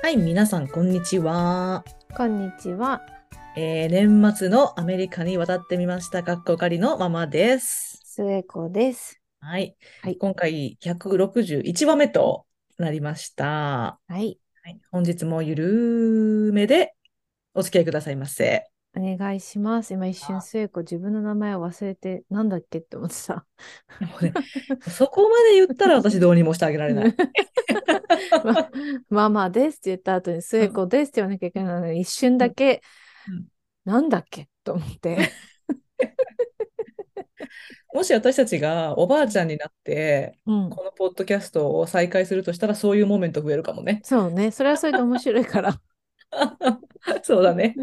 [0.00, 1.84] はい、皆さん、こんにちは。
[2.16, 3.02] こんにちは。
[3.56, 6.22] えー年末のアメリカに渡ってみました。
[6.22, 8.00] 学校仮のママです。
[8.04, 9.20] 末子です。
[9.40, 9.76] はい。
[10.02, 12.46] はい今回、161話目と
[12.78, 13.98] なりました。
[14.06, 14.38] はい。
[14.62, 16.94] はい、本日もゆるめで
[17.52, 18.70] お付き合いくださいませ。
[18.98, 19.94] お願いします。
[19.94, 23.46] 今一瞬末子自分の名前を忘れて、なんだっけって思ってた。
[24.00, 24.32] もうね
[24.90, 27.14] そこまで言ったら私どうにもしてあげられない。
[28.44, 28.70] ま
[29.08, 32.82] ママですって言った後に末子ですって言わなきゃいけないのに、一瞬だけ、
[33.28, 33.46] うん
[33.88, 35.30] なんだっけと思って。
[37.94, 40.68] もし私たちがおばあちゃんになって、うん。
[40.68, 44.02] このポッドキャストを再開するとしたら、そういうモーメント増えるかもね。
[44.04, 44.50] そうね。
[44.50, 45.80] それはそれで面白いから。
[47.24, 47.76] そうだね。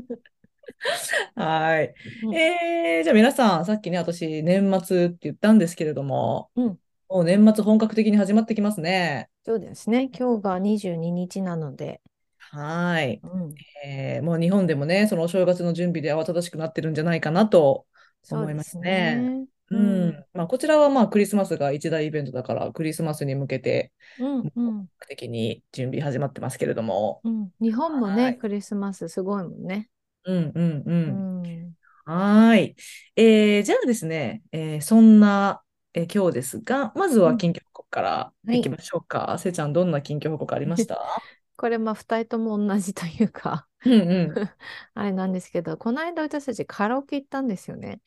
[1.35, 1.93] はい。
[2.23, 9.29] うんえー、じゃあ皆さん、さっきね、私、年末って言ったんですけれども、うんもう年末本格的に始まってきますね。
[9.45, 10.09] そうですね。
[10.17, 12.01] 今日が22日なので。
[12.39, 13.21] はい。
[13.23, 13.53] うん。
[13.85, 17.85] えーもう日本でもね、そのお正月の準備で慌ただしくなってるんじゃないかなと
[18.31, 19.47] 思いますね。
[19.69, 20.09] そううですね。
[20.09, 20.25] ん。
[20.33, 24.37] まあ、こちらはまあクリスマスが一大イベントだから、クリスマスに向けてうん。
[24.39, 24.51] うん。
[24.55, 27.21] 本格的に準備始まってますけれども。
[27.23, 27.49] うん。
[27.61, 29.89] 日本もね、はいクリスマスすごいもんね。
[30.25, 31.11] うんうんう。
[31.11, 31.25] うん
[31.71, 31.75] ん。
[32.05, 32.75] はーい。
[33.15, 39.37] えーじゃあですね、えーそんな、えー今日ですが、まずは近況報告からいきましょうか。
[39.39, 41.23] せいちゃん、どんな近況報告ありました？
[41.57, 44.41] これまあ2人とも同じというかうんうん。
[44.93, 48.01] あれなんですけどこの間私たちカラオケ行ったんですよね。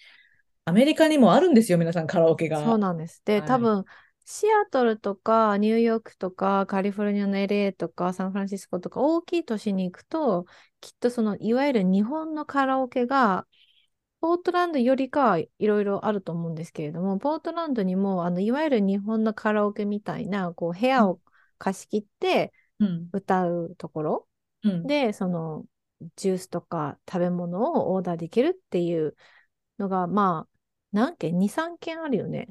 [0.66, 2.60] アメリカにもあるんですよ、皆さん、カラオケが。
[2.64, 3.22] そうなんです。
[3.24, 3.84] で、はい多分
[4.30, 10.44] シアトルとかニューヨークとかカリフォルニアの LA とかサンフランシスコとか大きい都市に行くと
[10.82, 13.46] きっとそのいわゆる日本のカラオケが
[14.20, 21.22] ポートランドよりかはいろいろあると思うんですけれどもポートランドにもあのいわゆる日本のカラオケみたいなこう部屋を
[21.56, 24.28] 貸し切ってうん歌うところ
[24.62, 25.64] うんで、その
[26.16, 29.16] ジュースとか食べ物をオーダーできるっていう
[29.78, 30.58] のが、まあ、
[30.92, 32.50] 何件 ?2、3件あるよね。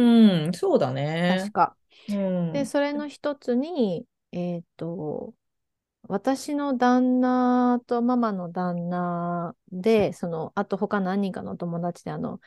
[0.00, 1.52] うん、そうだね確。
[1.52, 1.76] か。
[2.08, 5.34] うんで、それの一つに、えっと、
[6.04, 12.40] 私の旦那とママの旦那で、その、あと他何人かのお友達で、あの、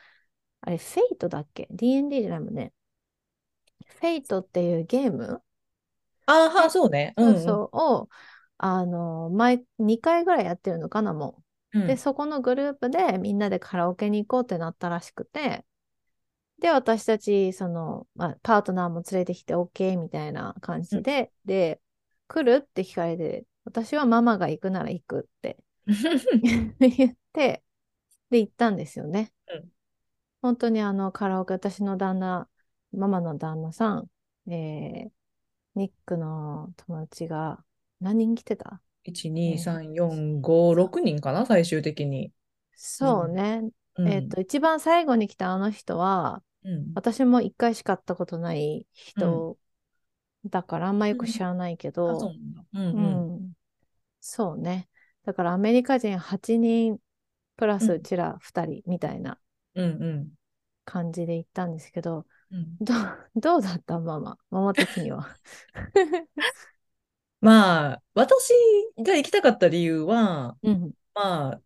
[0.62, 2.72] あれ、 Fate だっけ ?D&D じゃないもんね。
[3.86, 5.40] Fate っていうゲーム？
[6.26, 7.14] あーは、そうね。
[7.16, 8.08] うんそうそう、を、
[8.58, 11.44] あの、前、2回ぐらいやってるのかな、もう。
[11.72, 11.86] うん。
[11.86, 15.64] で、そこのグループでみんなでカラオケに行こうってなったらしくて、
[16.62, 21.80] で、私たち、その、まあ、パートナーも連れてきて OK みたいな感じで、で、
[22.28, 25.58] 来るって聞かれて、私はママが行くなら行くって
[26.78, 27.64] 言って、
[28.30, 29.32] で、行ったんですよね。
[29.52, 29.68] うん
[30.40, 32.48] 本当にあの、カラオケ、私の旦那、
[32.92, 34.10] ママの旦那さん、
[34.50, 35.10] えー、
[35.76, 37.64] ニックの友達が
[38.00, 42.32] 何人来てた？1、2、3、4、5、6人かな、最終的に。
[42.74, 43.62] そうね。
[43.96, 46.94] うんえっと、一番最後に来たあの人は、うん。
[46.94, 49.58] 私も一回しか会ったことない人
[50.46, 52.36] だから、あんまよく知らないけあ、ど、
[54.20, 54.88] そうね。
[55.24, 56.98] だからアメリカ人8人
[57.56, 59.38] プラスうちら2人みたいな
[59.74, 60.32] うんうん。
[60.84, 62.78] 感じで行ったんですけど、うん。
[62.80, 64.38] どうどうだったママ？
[64.50, 65.38] ママ的には。
[67.40, 68.52] まあ、私
[68.98, 70.94] が行きたかった理由は、うん。
[71.14, 71.62] まあ、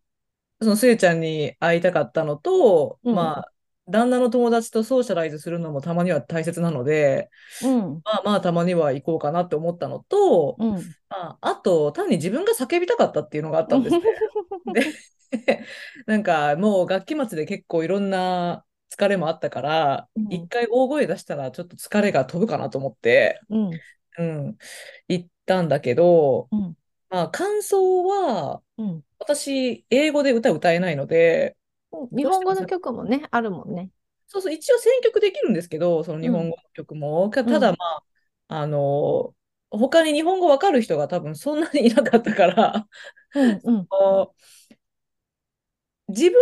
[0.61, 3.33] そのせいちゃんに会いたかったのと、うん。
[3.33, 3.53] まあ、
[3.89, 7.29] 旦那の友達とソーシャライズするのもたまには大切なので、
[7.63, 8.01] うん。
[8.03, 10.75] まあまあ、たまには行こうかなって思ったのと、うん。
[11.09, 14.01] まあ、あと、単に自分が叫びたかったっていうのがあったんですね。
[14.73, 14.93] で、
[16.05, 23.71] なんかもう学期末で結構いろんな疲れもあったからう、ん一回大声出したらちょっと疲れが飛ぶかなと思って、うん。
[24.19, 24.57] うん、
[25.07, 26.75] 行ったんだけど、うん。
[27.09, 29.03] まあ感想は、うん。
[29.19, 31.57] 私、英語で歌歌えないので、
[32.11, 33.89] 日本語の曲もね、あるもんね。
[34.27, 37.29] そうそう、一応選曲できるんですけど、その日本語の曲も。
[37.29, 38.03] かただまあ、
[38.49, 39.33] あの、
[39.69, 42.87] 他に日本語わかる人が多分そんなにいなかったから、
[43.33, 43.61] うん。
[43.65, 43.87] うん。
[46.07, 46.39] 自分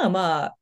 [0.00, 0.58] はまあ、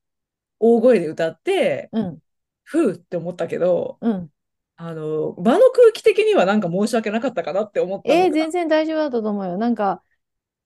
[0.58, 2.22] 大声で歌って、うん。
[2.64, 4.31] ふうって思ったけど、うん。
[4.76, 9.56] あの、場の空気的にはなんか申し訳なかったかなって思ったのえー、が全然大丈夫だったと思うよ。
[9.58, 10.02] なんか、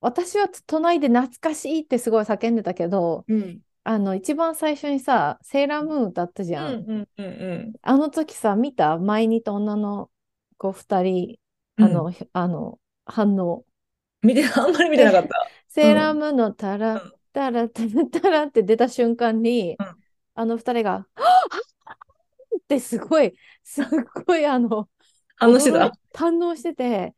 [0.01, 3.61] 私は隣で懐かしいってすごい叫んでたけど、うん。
[3.85, 6.75] あの、一番最初にさ、セーラームーン歌ったじうんゃん。
[6.75, 7.73] うんうんうん。
[7.83, 10.11] あの時さ、見た前にいた女の
[10.59, 11.39] 子二人、
[11.77, 13.65] あの、ひあの、反応。
[14.23, 15.31] 見て、あんまり見てなかった。
[15.69, 19.97] セーラームーンのタラうん、タラ、タラ、タラって出た瞬間に、うん
[20.35, 21.07] あの二人が、は
[22.57, 23.35] っってすごい、
[23.65, 23.87] すっ
[24.27, 24.89] ごいあの、
[25.37, 25.93] 反応してた？
[26.15, 27.15] 堪能してて、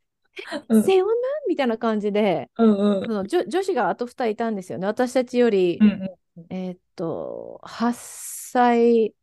[0.69, 1.12] うんセオナ
[1.47, 4.87] みたいな感じで、うんうんその女女子があと2人いたんですよね。
[4.87, 6.11] 私たちより、うん
[6.50, 9.14] えーっと、8歳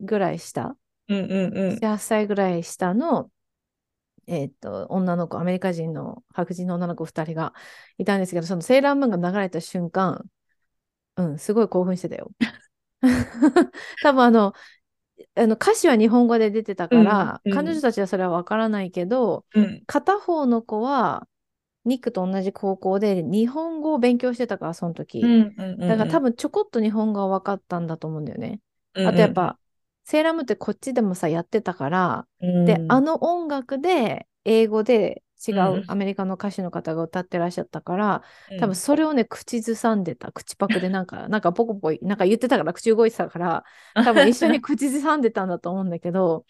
[0.00, 0.76] ぐらい下、
[1.08, 1.78] うんうんうん。
[1.78, 3.30] 8歳ぐらい下の、
[4.26, 7.54] えーっと、女の子、アメリカ人の白人の女の子2人が
[7.98, 10.24] いたんですけど、そのセーラームーンが流れた瞬間、
[11.16, 12.30] うん、すごい興奮してたよ。
[14.02, 14.52] 多分あの、
[15.34, 17.58] あの歌詞は日本語で出てたから、うんうん。
[17.58, 19.82] 彼女たちはそれはわからないけど、うん。
[19.86, 21.28] 片方の子は
[21.84, 25.22] ニックと同じ高校で日本語を勉強してたから、その時。
[25.22, 28.60] うんうんだから多分ちょこっと日本語は分かったんだと思うんだよね。
[28.94, 29.58] うんあとやっぱ、
[30.04, 32.66] セーラームーンってこっちでもさ、やってたから、うん。
[32.66, 35.80] で、あの音楽で英語で違うん。
[35.80, 38.58] うアメリカの歌手の方が歌ってらっしゃったから、うん。
[38.58, 43.64] 多分それをね、口ずさんでた、口パクでなんか、 なんかポコポコ、なんか言ってたから、口動いてたから、
[44.00, 46.44] 多分一緒に口ずさんでたんだと思うんだけど、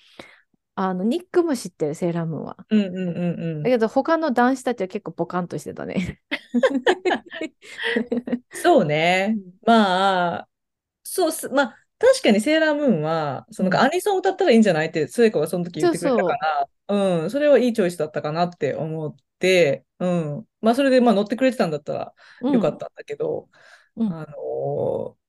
[0.74, 2.56] あの、ニックも知ってる、セーラームーンは。
[2.70, 6.20] うんうんうんうんだけど、他の男子たちは結構ポカンとしてたね。
[8.52, 9.36] そうね。
[9.66, 10.48] まあ、
[11.02, 11.48] そうっす。
[11.50, 16.36] まあ、確かにセーラームーンは、そのうんアニソン歌ったらいいんじゃないって、聖子がその時言ってくれたか
[16.88, 20.46] ら、うん、それはいいチョイスだったかなって思って、うん。
[20.60, 23.48] まあ、それでまあ乗ってくれてたんだったらうんよかったんだけど、
[23.96, 25.19] うんあのー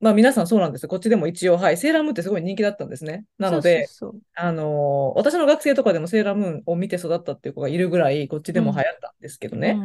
[0.00, 0.88] まあ皆さんそうなんですよ。
[0.88, 3.26] こっちでも一応、はい、セーラームーンってすごい人気だったんですね。
[3.38, 3.86] なので、
[4.34, 9.78] あのー私の学生とかでもセーラームーンを見て育ったっていう子がいるぐらい、こっちでも流行ったんですけどそうね。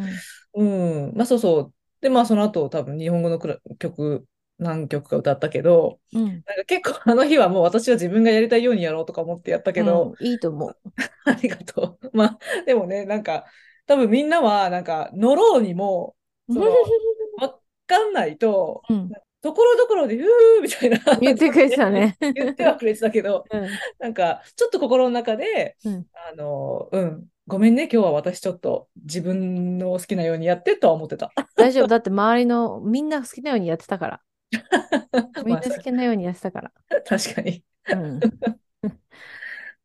[0.54, 1.74] うん、まあそうそう。
[2.02, 3.40] で、まあその後多分日本語の
[3.78, 4.26] 曲
[4.58, 10.78] 何曲か歌ったけど、うんうんなんか結構あの日はもう私は自分がやりたいようにやろうとか思ってやったけど、うんいいと思う。
[11.26, 12.10] ありがとう。
[12.14, 13.46] まあでもね、なんか
[13.86, 16.16] 多分みんなはなんか乗ろうにも、
[16.48, 16.68] その
[17.42, 19.10] わかんないと、うん
[19.46, 22.18] ところどころで、うーみたいな言ってくれてたね。
[22.34, 23.68] 言ってはくれてたけど、うん
[24.00, 31.32] なんかちょっと心の中で、うんあの、うん、ごめんね、今日は私ちょっと自分の好きなようにやってとは思ってた。
[31.56, 31.88] 大丈夫。
[31.88, 34.22] だって周りのみんな好きなようにやってたから。
[35.46, 36.72] みんまあな好きなようにやってたから。
[37.06, 37.64] 確かに。
[37.92, 38.20] うん、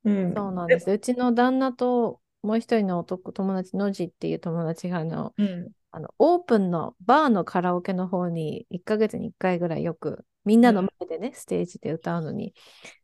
[0.04, 0.34] うん。
[0.34, 0.90] そうなんです。
[0.90, 5.68] うちの旦那ともう一人の男友達、ノジっていう友達があのうん。
[5.92, 12.54] あのオープンのバーのカラオケの方に1ヶ月に1回ぐらいよくみんなの前でね、ステージで歌うのに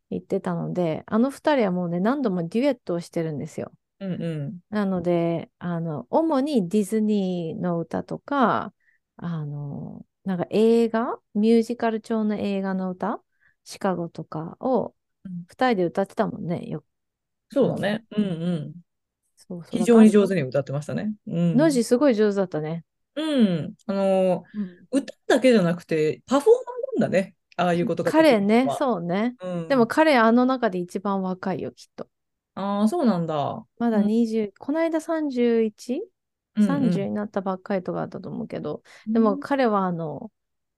[0.09, 3.71] 行ってたので、あの二人はもうね、何度もデュエットをしてるんですよ。
[3.99, 4.59] うんうん。
[4.69, 8.73] なので、あの、主にディズニーの歌とか、
[9.17, 13.21] あの、なんか映画、ミュージカル調の映画の歌、
[13.63, 14.95] シカゴとかを
[15.25, 16.67] うん二人で歌ってたもんね。
[16.67, 16.83] よ
[17.49, 18.05] そうだね。
[18.11, 18.73] うんうん。
[19.47, 20.29] そう非常に上手。
[20.35, 21.13] 手に歌ってましたね。
[21.27, 21.57] うん。
[21.57, 22.83] ノジすごい上手だったね。
[23.15, 23.75] うん。
[23.87, 24.43] あの、
[24.91, 27.35] 歌だけじゃなくて、パフォーマーなんだね。
[27.55, 29.35] ああいうことが彼ねそうね。
[29.41, 29.67] うん。
[29.67, 32.07] でも彼あの中で一番若いよ、きっと。
[32.55, 33.65] ああ、そうなんだ。
[33.77, 40.31] まだうん20、この間 31?30 うんうんになったばっかりとかだったと思うけど、でも彼はあの、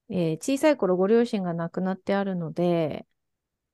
[0.09, 3.05] えー小さい頃ご両親が亡くなってあるので、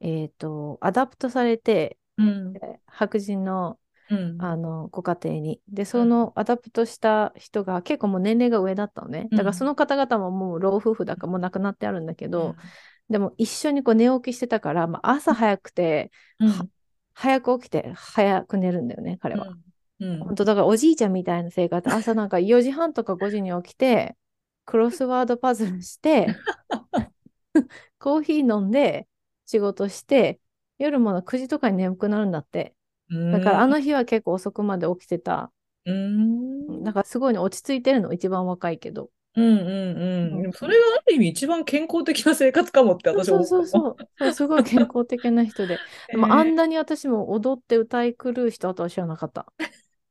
[0.01, 2.55] えっと、 adopt されて、うん。
[2.55, 3.79] えー白人の
[4.09, 4.37] うん。
[4.39, 5.61] あのご家庭に。
[5.67, 9.27] で、その adopt した人が結構もう年齢が上だったのね。
[9.31, 12.55] だからその方々ももう老夫婦だからもう亡くなってあるんだけど、
[13.09, 16.11] でも一緒にこう寝起きしてたから、まあ、朝早くて、
[17.13, 19.47] 早く起きて早く寝るんだよね、彼は。
[19.99, 20.19] うん。
[20.19, 24.17] 本当だからおじいちゃんみたいな生活、朝なんか4時半とか5時に起きて、
[24.65, 26.27] クロスワードパズルして、
[27.99, 29.07] コーヒー飲んで、
[29.45, 30.39] 仕事して、
[30.77, 32.75] 夜も9時とかに眠くなるんだって。
[33.09, 33.31] うん。
[33.31, 35.51] だからあの日は結構遅くまで起きてた。
[35.85, 36.83] うん。
[36.83, 39.09] だからすごいね、落ち着いてるの、一番若いけど。
[39.35, 39.93] うんう
[40.39, 40.53] んうん。
[40.53, 43.49] それがある意味一番健康的な生活かもって私思った。
[43.49, 44.31] そうそうそう。
[44.33, 45.81] すごい健康的な人で。
[46.11, 49.45] でもえーあんなに私も踊って歌い狂う人とは知らなかった。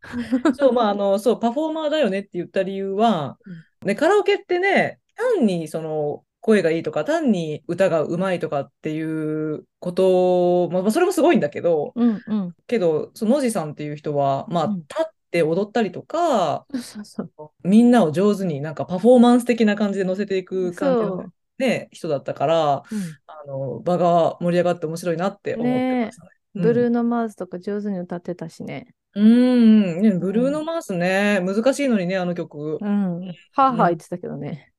[0.52, 3.38] そう、まあ、あの、そう、パフォーマーだよねって言った理由は、
[3.82, 12.54] ね、カラオケってね、単にその、声がいいとか、単に歌がうまいとかっていうこと、まあ、それもすごいんだけど、うんうん。
[12.66, 17.68] けど、そのおじさんっていう人は、まあ、うん立って踊ったりとか、そうそうそう。
[17.68, 21.24] みんなを上手になんかパフォーマンス的な感じで乗せていく感
[21.58, 21.64] じ。
[21.64, 26.30] ね、人だったから、うんあの、場が盛り上がって面白いなって思ってましたね。
[26.56, 28.94] ブルーノ・マーズとか上手に歌ってたしね。
[29.16, 32.78] うん、ブルーノ・マースね、難しいのにね、あの曲。
[32.80, 33.28] うん。
[33.28, 34.72] はぁはぁ言ってたけどね。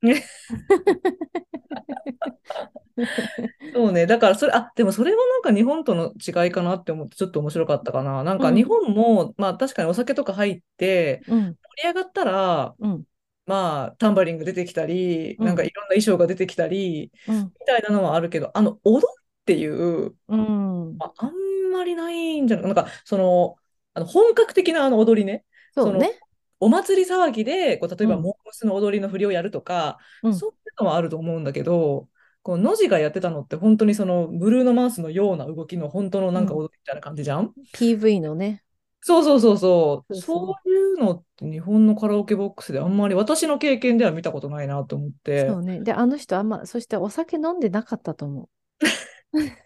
[3.73, 8.23] そうね、だからそれ、あ、でもそれはなんか日本との違いかなって思ってちょっと面白かったかな。
[8.23, 11.39] なんかうん日本も、まあ確かにお酒とか入ってうん。
[11.41, 13.03] 盛り上がったら、うん。
[13.45, 17.35] まあタンバリング出てきたり、うんなんかいろんな衣装が出てきたり、うん。
[17.43, 20.97] みたいなのはあるけど、あの、踊るっていう、うん。
[20.97, 21.31] まあ、あん
[21.71, 23.55] まりないんじゃないなんかその、
[23.95, 25.43] あの本格的なあの踊りね。
[25.75, 26.19] のそうね。
[26.59, 32.07] お祭り騒ぎで、こう例えば、うんモームスの踊りの振りをやるとか、うんそういうのはあると思うんだけど、
[32.43, 38.63] こうノジがやってたのって本当にそのブルーノ・マウスのような動きの本当のなんか踊りみたいな感じじゃん、PV のね。
[39.07, 40.13] そうそうそうそう。
[40.15, 45.47] そうそうそういうのって日本のカラオケボックスであんまり私の経験では見たことないなと思って。
[45.47, 45.79] そうね。
[45.81, 48.49] で、あの人あんま、そしてお酒飲んでなかったと思う。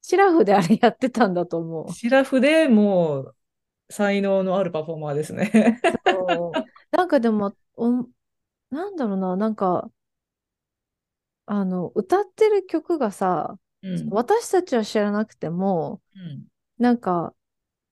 [0.00, 1.92] シラフであれやってたんだと思う。
[1.92, 3.34] シラフでもう
[3.90, 5.80] 才能のあるパフォーマーですね。
[6.90, 8.08] なんかでも、お
[8.70, 9.90] なんだろうな、なんか、
[11.46, 16.46] あの、歌ってる曲がさ、うん私たちは知らなくても、うん
[16.78, 17.34] なんか、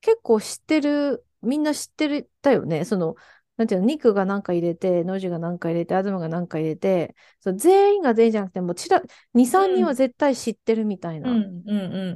[0.02, 2.84] 結構知ってる、みんな知ってるだよね。
[2.86, 3.16] その、
[3.58, 9.02] なんていうの、ニクがなんか入れて、ノジがなんか入れて、アズマがなんか入れて、そう全員が全員じゃなくても、ちら、
[9.34, 11.44] 2、3人は絶対知ってるみたいな。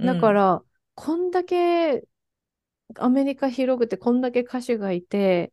[0.02, 0.64] だから、
[0.94, 2.04] こんだけ
[2.96, 5.52] アメリカ広くて、こんだけ歌手がいて、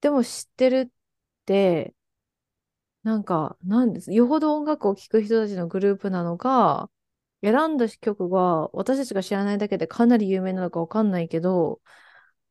[0.00, 0.92] でも知ってるっ
[1.46, 1.94] て、
[3.02, 4.12] なんか、なんです。
[4.12, 6.90] よほど音楽を聴く人たちのグループなのか、
[7.42, 11.80] 選んだ曲が私たちが知らないだけでかなり有名なのかわかんないけど、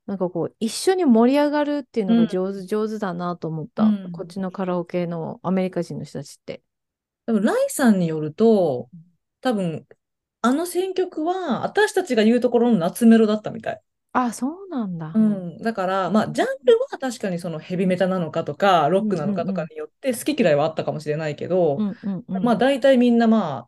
[0.06, 3.84] なんかこう、一緒に盛り上がるっていうのが上手、上手だなと思った。
[3.84, 6.62] うんこっちのカラオケのアメリカ人の人たちって。
[7.26, 8.90] 多分ライさんによると、
[9.40, 9.86] 多分
[10.42, 13.82] あの選曲は私たちが言うところの夏メロだったみたい。
[14.14, 15.12] あ、そうなんだ。
[15.16, 22.44] うん、だから、まあ、ジャンルは確かにそのヘビメタなのかとか、ロックなのかとかによって好き嫌いはあったかもしれないけど、うんうんうん。
[22.44, 23.68] まあ大体みんなま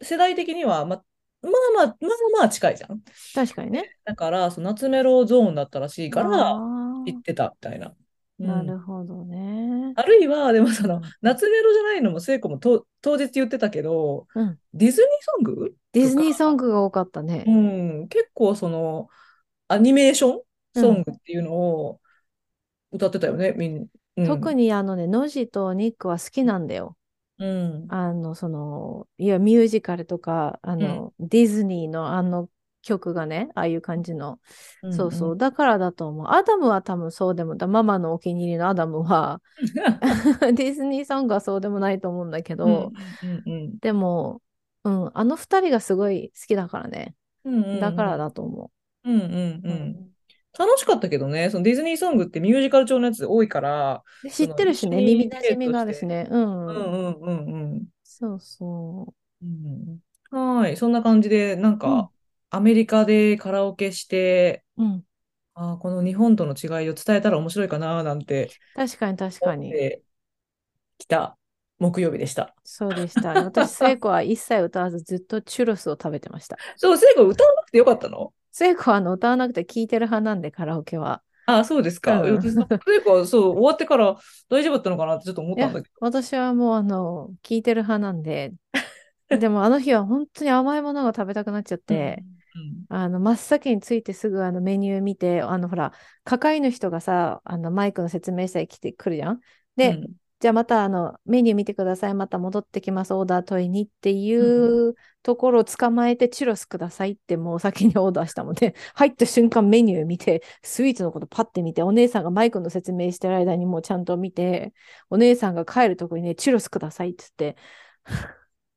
[0.00, 1.04] あ、世代的にはまあ、
[1.42, 1.96] まあまあ、まあ
[2.40, 3.02] まあ近いじゃん。
[3.34, 3.90] 確かにね。
[4.04, 7.94] だから、その夏メロゾーンだったらしいから、あー知ってたみたいな。
[8.38, 9.92] うんなるほどね。
[9.94, 15.74] あるいは、でもそのうん、夏メロじゃないのも聖子もと当日言ってたけど、うんディズニーソング？
[15.92, 17.44] ディズニーンソングが多かったね。
[17.46, 17.50] う
[18.04, 19.08] ん、結構その、
[19.68, 20.40] アニメーション
[20.74, 22.00] ソングっていうのを
[22.90, 23.86] 歌ってたよね、みん
[24.16, 26.96] うん、特にあのね、ノジとニックは好きなんだよ。
[27.38, 27.86] うん。
[27.88, 32.48] あの、その、いや、ミュージカルとか、あの、ディズニーのあの
[32.82, 34.38] 曲がね、ああいう感じの。
[34.82, 35.36] うんそうそう。
[35.36, 36.26] だからだと思う。
[36.28, 37.66] アダムは多分そうでもだ。
[37.66, 39.40] ママのお気に入りのアダムは、
[40.54, 44.42] ディズニーソングはそうでもないと思うんだけど、うんうんでも、
[44.84, 47.14] うん、あの二人がすごい好きだからね。
[47.44, 48.70] うんうんうんだからだと思
[49.04, 49.60] うんうんう。
[49.64, 50.12] うん。
[50.58, 56.28] 楽しかったけどね、そのディズニーソングってミュージカル調のやつ多いから、で知ってるしね、耳なじみがあるしね。
[56.30, 56.66] うん。
[56.66, 57.82] うんうんうんうん。
[58.04, 59.98] そうそうん
[60.30, 62.08] はーい、そんな感じで、なんか、うん
[62.54, 64.84] アメリカでカラオケして、う。
[64.84, 65.04] うん。
[65.54, 69.68] あーこの日本との違いを伝えたら面白いかななんて確かに確かに。
[69.68, 70.02] 思って
[70.98, 71.36] きた
[71.78, 72.54] 木曜日でした。
[72.62, 73.30] そうでした。
[73.44, 76.58] 私、聖子は一切歌わずずっとチュロスを食べてました。
[76.76, 78.32] そう、聖子歌わなくてよかったの？
[78.52, 81.22] 聖子はあの歌わなくて聴いてる派なんで、カラオケは。
[81.46, 82.22] あー、そうですか。
[82.22, 84.16] うん聖子、そう、終わってから
[84.48, 85.16] 大丈夫だったのかな？
[85.16, 85.94] ってちょっと思ったんだけど。
[86.00, 88.52] 私はもうあの、聴いてる派なんで、
[89.28, 92.32] でもあの日は本当に甘いものが食べたくなっちゃって、うん
[92.88, 95.92] あの、真っ先についてすぐあのメニュー見て、あの、ほら、
[96.24, 99.40] 係の人がさ、あの、マイクの説明して来てくるじゃん？
[99.76, 102.14] で、うんじゃあまたあのメニュー見てください。
[102.14, 103.14] また戻ってきます。
[103.14, 114.74] オーダー問いにっていうところを捕まえてチュロスくださいってもう先にオーダーしたので、 入った瞬間メニュー見て、スイーツのことパッて見て、お姉さんがマイクの説明してる間にもうちゃんと見て、
[115.10, 117.60] お姉さんが帰るとこにね、チュロスくださいって言って、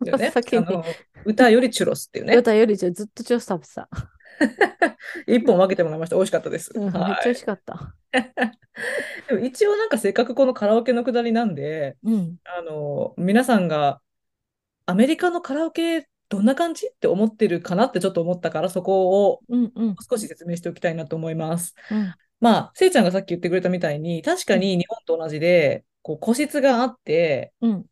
[0.04, 0.66] だよね 先に
[1.26, 2.36] 歌よりチュロスっていうね。
[2.36, 3.90] ヨタよりずっとチュロス食べてた。
[5.28, 6.16] 一本分けてもらいました。
[6.16, 6.72] 美味しかったです。
[6.76, 7.96] うんめっちゃはい美味しかった。
[9.28, 12.36] でも一応なんかせっかくこのカラオケのくだりなんで、うん。
[12.44, 14.02] あの、皆さんが
[14.86, 21.76] アメリカのカラオケどんな感じって思ってるかなってちょっと思ったから、そこをうんうん少し説明しておきたいなと思います。
[21.92, 22.14] うん。
[22.40, 27.86] まあ、せいちゃんがさっき言ってくれたみたいに、確かに日本と同じで、こう個室があって、うん。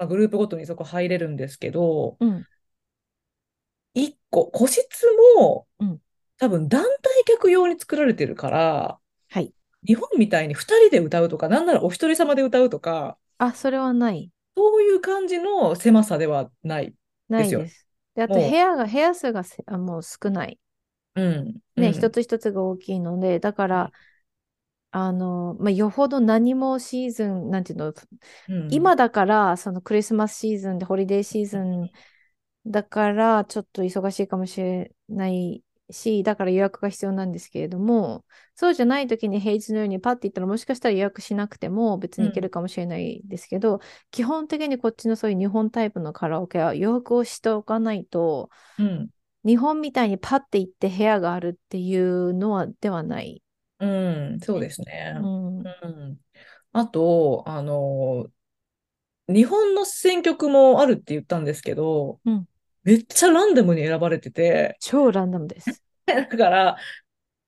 [0.00, 2.46] まあ、グループごとにそこ入れるんですけど、うん。
[3.94, 5.06] 一個、個室
[5.38, 6.00] もうん
[6.38, 9.54] 多分団体客用に作られてるから、はい。
[9.86, 14.30] 日本みたいに2人で歌うとか、なんならお一人様で歌うとか、あ、それはない。
[14.56, 16.94] そういう感じの狭さではない。
[17.36, 17.86] ですよないです。
[18.14, 20.58] で、あと部屋が、部屋数がせあもう少ない。
[21.14, 21.60] うん。
[21.76, 23.92] ね、うん一つ一つが大きいので、だから、
[24.92, 27.94] あの、まあ、よほど何もシーズン、なんていうの、
[28.48, 31.90] うん今だから、そのクリスマスシーズンで、ホリデーシーズン
[32.66, 43.80] だから、ちょっと忙しいかもしれないし、だから予約が必要なんですけれども、そうじゃない時に平日のようにパッて行ったら、もしかしたら予約しなくても別に行けるかもしれないですけど、
[44.10, 49.10] 基本的にこっちのそういう日本タイプのカラオケは予約をしておかないと、うん。
[49.44, 53.42] 日本みたいにパッて行って部屋があるっていうのはではない。
[53.80, 53.86] う
[54.36, 55.14] ん、そうですね。
[55.16, 55.58] うん。
[55.60, 56.18] うん。
[56.72, 58.30] あと、あの、
[59.28, 62.46] 日本の選曲もあるって言ったんですけど、うん
[62.82, 65.82] めっちゃランダムに選ばれてて、超ランダムです。
[66.06, 66.78] だから、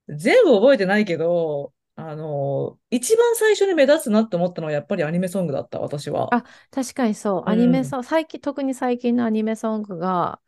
[0.09, 6.35] 全部覚えてないけど、あの、一番最初に目立つなって思ったのはやっぱりアニメソングだった、私は。
[6.35, 10.42] あ確かにそう、アニメソング、最近、特に最近のアニメソングが、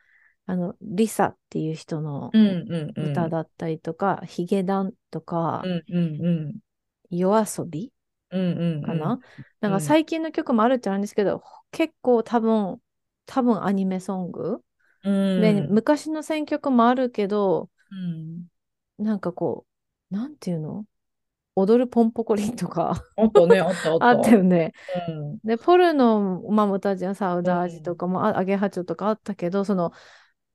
[0.46, 3.10] あの、リサっていう人のうんうんうん。
[3.10, 6.56] 歌だったりとか、ヒゲダンとかう、んうんうん。
[7.10, 7.92] 夜遊び
[8.30, 8.86] うんうんうん。
[8.86, 9.18] かな、なん
[9.66, 12.80] うんか最近の曲もあるっちゃあるんですけど、結構多分、
[13.26, 14.62] 多分アニメソング、
[15.02, 15.40] うん。
[15.40, 18.48] で、昔の選曲もあるけど、うん。
[18.98, 19.66] なんかこ
[20.10, 20.86] う、なんていうの？
[21.56, 24.08] 踊るポンポコリンとかあったね、あったあった。
[24.08, 24.72] あったよね。
[25.08, 25.38] うん。
[25.44, 29.92] で、ポルノ、まあ、もたちゃん、サウダージとかも、あアゲハチョウとかあったけど、その、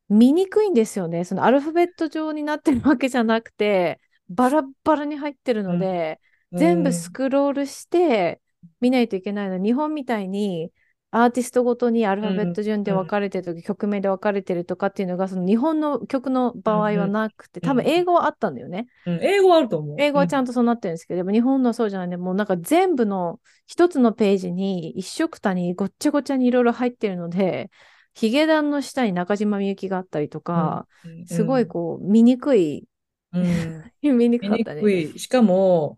[0.09, 1.23] 見にくいんですよね。
[1.23, 3.99] そのアルファベット上になってるわけじゃなくて、
[4.29, 6.19] バラッバラに入ってるので、
[6.51, 8.41] 全部スクロールして
[8.81, 9.57] 見ないといけないの。
[9.57, 10.71] 日本みたいに
[11.11, 18.87] アーティストごとにアルファベット順で分かれてるとき、曲名で分かれてるとかっていうのが、その日本の曲の場合はなくて、うん多分英語はあったんだよね。
[19.07, 19.95] うん英語はあると思う。
[19.99, 27.71] 英語はちゃんんとそうなってるんですけど、でも日本のはそうじゃないんで、もうなんか全部の一つのページに一色たにごっちゃごちゃにいろいろ入ってるので、
[28.19, 32.83] ヒゲダンの下に中島みゆきがあったりとか、うんすごいこう見にくい、
[33.31, 33.91] うん。
[34.03, 34.81] 見にく見にかったね。
[34.81, 35.17] くい。
[35.17, 35.97] しかも、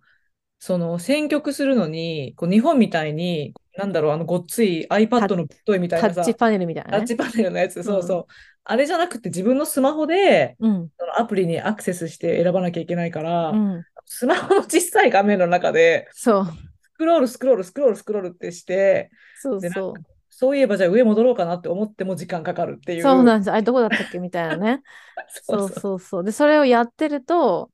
[0.60, 6.98] その選曲するのに、こう日本みたいに、なんだろう、あのごっつい iPad のぶっといみたいなさ、タッチパネルみたいなね。
[7.00, 8.26] タッチパネルのやつ、そうそう。
[8.66, 10.90] あれじゃなくて自分のスマホで、うん。
[11.00, 13.84] そのアプリにアクセスして選ばなきゃいけないから、うん。
[14.06, 16.46] スマホの小さい画面の中で、そう。
[16.46, 19.10] スクロール、スクロール、スクロール、スクロールってして、で
[19.42, 20.11] そうそう。
[20.42, 23.04] そういえばじゃあ上戻ろうかなって思っても時間かかるっていう。
[23.04, 23.52] そうなんです。
[23.52, 24.84] あれどこだったっけみたいなね。
[25.30, 26.24] そうそうそう。
[26.24, 27.72] で、それをやってると、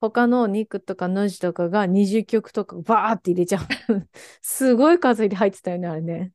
[0.00, 3.66] 他のニクとかノジとかが20曲とかバーって入れちゃう。
[4.42, 6.32] すごい数入れ入ってたよね、あれね。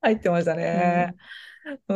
[0.00, 1.16] 入ってましたね。
[1.88, 1.94] う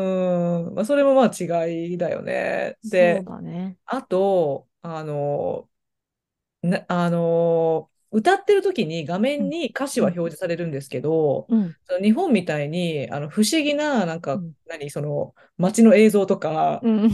[0.73, 0.75] ん。
[0.75, 2.79] まあ、それもまあ違いだよね。
[2.81, 3.79] そうで、だね。
[3.87, 5.71] あと、あの、
[6.63, 11.75] な、あの、歌ってる時に画面に歌詞は表示されるんですけど、うん。
[11.85, 17.11] その日本みたいにあの不思議な、なんか、うん何、その街の映像とか、うん。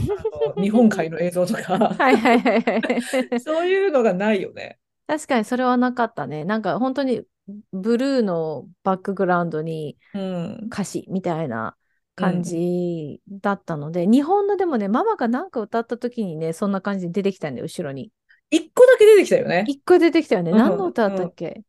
[0.61, 1.95] 日本海の映像とか。
[3.43, 4.77] そういうのがないよね。
[5.07, 6.43] 確かにそれはなかったね。
[6.43, 7.23] なんか本当に
[7.71, 10.67] ブルーのバックグラウンドにうん。
[10.67, 11.75] 歌詞みたいな
[12.15, 18.11] 感じだったので、日本のでもね、ママがなんか歌った時にね、そんな感じで出てきたんだよ、後ろに。
[18.51, 19.73] 一個だけ出てきたよね。
[19.73, 20.51] 一個出てきたよね。
[20.51, 21.63] うん何の歌だったっけ、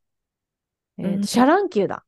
[0.97, 2.05] えーうんと、シャ乱Qだ。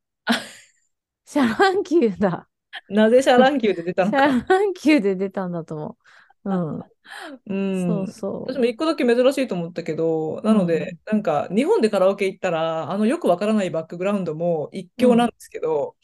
[1.25, 2.47] シャ乱Qだ。
[2.89, 4.23] なぜシャ乱Qで出たシのか。
[4.23, 5.97] ャランキューで出たんだと思
[6.45, 6.49] う。
[6.51, 6.83] うん。
[7.45, 7.55] うん。
[7.71, 8.53] そうそう。
[8.53, 15.95] 私も一個だけ珍しいと思ったけど、なので、なんか日本でカラオケ行ったら、あのよくわからないバックグラウンドも一興なんですけど、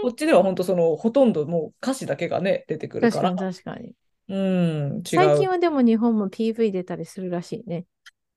[0.00, 3.20] こっちでは本当そのほとんどもう歌詞だけがね、出てくる確か。
[3.20, 3.94] からに確かに。
[4.30, 5.50] うん、違最近う。
[5.52, 7.86] はでも日本も PV 出たりするらしいね。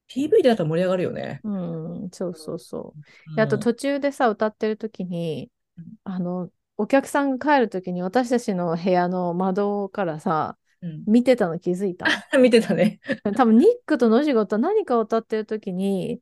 [0.07, 1.41] PV でだったら盛り上がるよね。
[1.43, 2.99] うん、そうそうそう。
[3.29, 12.05] うんであと途中でさ、歌ってる時にうん、あの、お客さんが帰る時に私たちの部屋の窓からさ、うん見てたの気づいた。
[12.37, 12.99] 見てたね。
[13.35, 16.21] 多分ニックとノジゴと何かを歌ってる時に、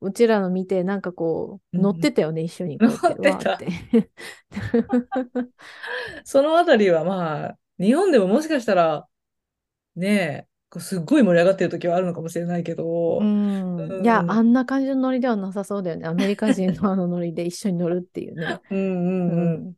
[0.00, 2.78] うちらの見て、なんかこう、うん乗ってたよね、一緒に。
[2.80, 3.58] 乗ってた
[6.24, 9.08] そのあたりはまあ、日本でももしかしたら、
[9.96, 13.76] ねえ、すっごい盛り上がってる時はあるのかもしれないけど、うん。
[13.78, 16.06] うんいや、あんな感じのノリではなさそうだよね。
[16.06, 18.60] アメリカ人のあのノリで一緒に乗るっていうね。
[18.70, 19.68] うんうんううん。
[19.70, 19.74] ん。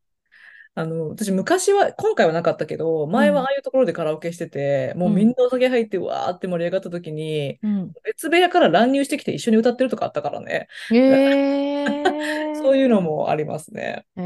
[0.76, 7.94] あの、私昔は、今回はなかったけど、前はああいうところでカラオケしてて、もうみんなお酒入ってわーって盛り上がった時に、うん。
[8.04, 10.68] 別部屋から乱入してきて一緒に歌ってるとかあったからね。
[10.90, 12.54] へー。
[12.54, 14.06] そういうのもありますね。
[14.16, 14.24] へえ、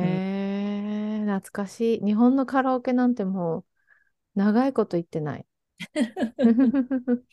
[1.28, 2.04] 懐かしい。
[2.04, 3.64] 日本のカラオケなんてもう
[4.34, 5.46] 長いこと行ってない。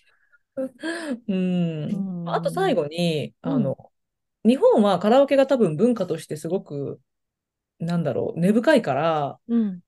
[1.28, 1.84] うん。
[1.84, 3.92] うんあと最後に、うんあの、
[4.46, 7.00] 日本はカラオケが多分文化としてすごく、
[7.80, 9.82] なんだろう、根深いから、うん、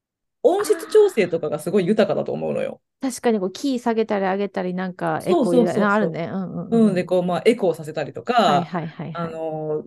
[0.43, 2.81] 音質調整とかがすごい豊かだと思うのよ。
[3.01, 6.29] 確かにこうキー下げたり上げたりなんかエコーあるね。
[6.31, 9.29] うんうんうん、で、こう、まあ、エコーさせたりとか、あはい。
[9.31, 9.85] の、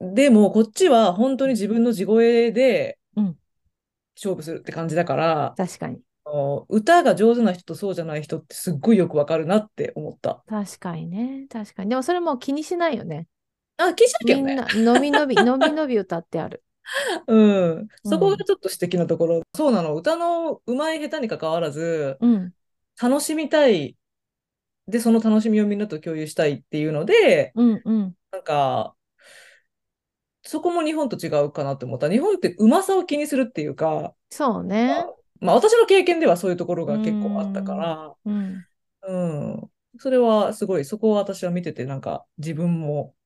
[0.00, 3.05] でも、こっちは本当に自分の地声でうん
[4.16, 6.00] 勝負するって感じだから、確かに。
[6.68, 10.42] 歌が上手な人とそうじゃない人ってすっごいよくわかるなって思った。
[10.48, 11.46] 確かにね。
[11.50, 11.90] 確かに。
[11.90, 13.28] でもそれもう気にしないよね。
[13.76, 14.54] あ、聞いたけどね。
[14.54, 16.62] みんな、のびのび、 のびのび歌ってある。
[17.26, 17.88] うん。
[18.04, 19.42] そこうんがちょっと素敵なところ。
[19.54, 19.94] そうなの。
[19.94, 22.52] 歌の上手い下手に関わらず、うん。
[23.00, 23.96] 楽しみたい
[24.88, 28.14] で、その楽しみをみんなと共有したいっていうので、うんうん。
[28.30, 28.94] なんか、
[30.46, 32.10] そこも日本と違うかなって思った。
[32.10, 35.10] 日本ってうまさを気にするっていうか、そうね。
[35.40, 38.66] まあ私の経験ではそういうところが結構あったから、うん。
[39.02, 39.16] う
[39.66, 39.72] ん。
[40.00, 43.16] それはすごい、そこを私は見てて、なんか自分も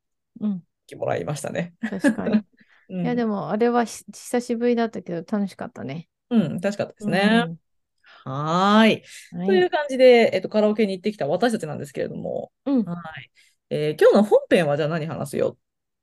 [0.40, 0.62] うん。
[0.86, 1.74] 気もらいましたね。
[1.88, 2.38] 確かに。
[2.88, 6.08] うん、いや、でも、あれはひ久しぶりだったけど、楽しかったね。
[6.30, 7.44] うん、楽しかったですね。
[7.44, 7.60] うん
[8.04, 9.04] はーい。
[9.32, 13.30] はという感じで、えっと、カラオケに行ってきた私たちなんですけれども、うんはい。
[13.70, 15.58] えー今日の本編はじゃあ何話すよ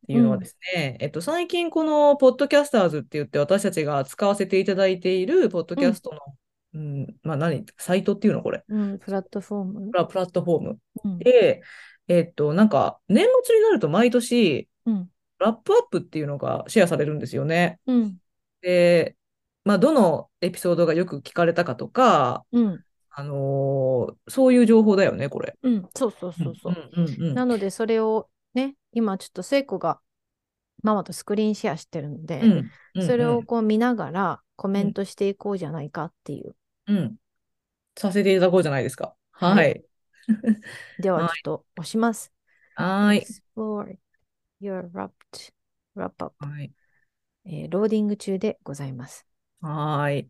[0.07, 6.19] っていうのはですね、えっと、最近このポッドキャスターズって言って私たちが使わせていただいているポッドキャストの、
[6.75, 9.97] うん、まあ何、サイトっていうのこれ、うん、プラットフォームプ。
[9.97, 11.19] ラプラットフォームうん。
[11.19, 11.61] で、
[12.07, 15.09] えっと、なんか、年末になると毎年、うん。
[15.39, 17.81] ラップアップっていうのがシェアされるんですよね。
[17.85, 18.17] うん。
[18.61, 19.17] で、
[19.65, 22.83] まあ、どのエピソードがよく聞かれたかとか、うん。
[23.09, 25.55] あのーそういう情報だよね、これ。
[25.63, 25.89] うん。
[25.95, 26.89] そうそうそうそう。
[26.93, 29.99] うんうんうんなので、それをね、今ちょっと聖子が
[30.81, 36.55] ママとスクリーンシェアしてるので、うんうんそれをこう見ながらコメントしていこうじゃないかっていう。
[36.87, 37.15] うん
[37.95, 39.13] させていただこうじゃないですか。
[39.33, 39.49] は。
[39.53, 39.83] はい
[40.99, 42.33] では、はいちょっと押します。
[42.73, 43.19] はーい。
[43.55, 43.97] Explore
[44.59, 45.11] your wrapped
[45.95, 46.71] wrap up、はい。
[47.45, 49.27] えーローディング中でございます。
[49.61, 50.29] はーい。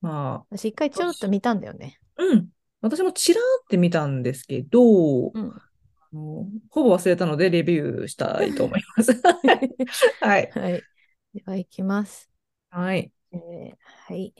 [0.00, 1.98] ま私一回ちょろっと見たんだよね。
[2.16, 2.48] あ、うん。
[2.80, 5.52] 私もちらーって見たんですけど、うん。
[6.12, 9.12] ほぼ忘れたのでレビューしたいと思います。
[10.20, 10.50] はい。
[10.54, 10.82] はい。
[11.34, 12.30] では、いきます。
[12.70, 13.12] はい。
[13.32, 14.34] えーはい。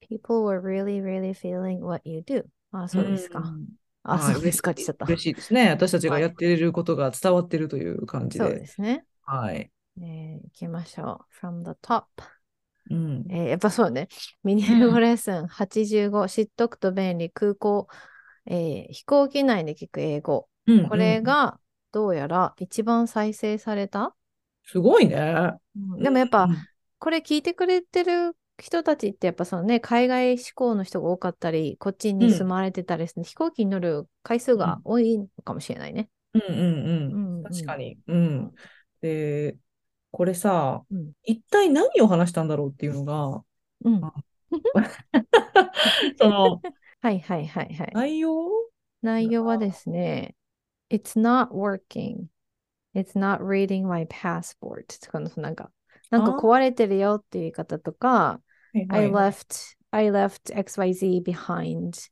[0.00, 2.44] People were really, really feeling what you do.
[2.72, 3.40] あ、そうですか。
[3.40, 3.66] ん
[4.02, 5.06] あ、はいそうですかって言っちゃった。
[5.06, 5.68] 嬉しいですね。
[5.70, 8.60] 私たちがやっていることが伝わっているという感じそうで。
[8.60, 9.04] ですね。
[9.24, 9.70] はい。
[9.98, 11.46] えー、いきましょう。
[11.46, 12.04] from the top。
[12.90, 13.26] うん。
[13.30, 14.08] えーやっぱそうね。
[14.42, 17.88] ミニ英語レッスン85、知っとくと便利、空港、
[18.46, 20.48] えー飛行機内で聞く英語。
[20.66, 21.60] うんこれうんが
[21.92, 24.14] どうやら一番再生された？
[24.64, 25.52] すごいね。
[25.98, 26.66] でもやっぱうん
[26.98, 36.10] これ聞いてくれてる人たちってやっぱそのね、海外志向の人が多かったり、こっちに住まわれてたりする、飛行機に乗る回数が多いのかもしれないね。
[36.34, 37.40] うんうんうんうん。
[37.40, 37.98] うん確かに。
[38.06, 38.54] うん。
[39.00, 39.56] で、
[40.10, 43.42] これさ、うん一体何を話したんだろうっていうのが、
[43.84, 44.00] うん。
[44.02, 44.12] あ
[46.18, 46.62] その、
[47.01, 47.91] はいはいはいはい。
[47.93, 48.49] 内容
[49.01, 50.35] 内容はですね、
[50.89, 52.27] It's not working.
[52.93, 54.99] It's not reading my passport.
[55.01, 55.71] とかのなんか、
[56.09, 58.09] なんかあ壊れてるよっていう言い方とか、
[58.73, 62.09] はいは I い left, I left XYZ behind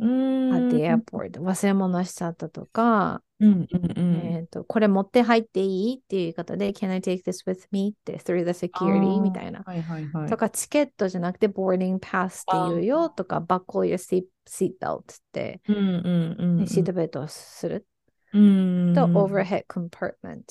[0.00, 1.40] At the ん airport.
[1.40, 4.14] 忘れ物しちゃったとか、うんうんうん。
[4.26, 7.94] えっと、これ持って入っていいっていう言い方で、Can I take this with me?
[7.98, 9.62] って through the あ security ーみたいな。
[9.64, 10.28] はいはいはい。
[10.28, 15.02] とか、チケットじゃなくて boarding pass っていうよとか、buckle your seat, seat belt っ
[15.32, 16.66] て、うんうんうんうん。
[16.66, 17.86] シートベルトをする
[18.32, 20.44] うんと、overhead compartment っ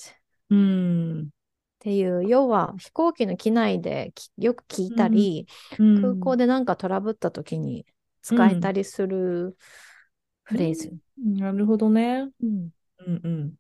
[0.49, 1.29] うん。
[1.79, 5.47] ていう、要は飛行機の機内できよく聞いたり、
[5.79, 7.86] うん空港でなんかトラブった時に
[8.23, 9.57] 使えたりする
[10.43, 10.95] フレーズ。
[11.17, 12.29] なるほどね。
[12.41, 12.69] うん。
[12.99, 13.55] うんうん。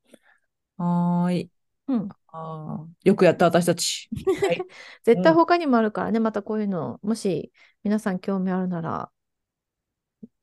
[0.77, 1.51] はーい。
[1.87, 4.11] うんあーよくやった私たち。
[4.47, 4.67] はい。
[5.03, 7.51] 絶対他にもあるからね、またこういうの、もし
[7.83, 9.11] 皆さん興味あるなら、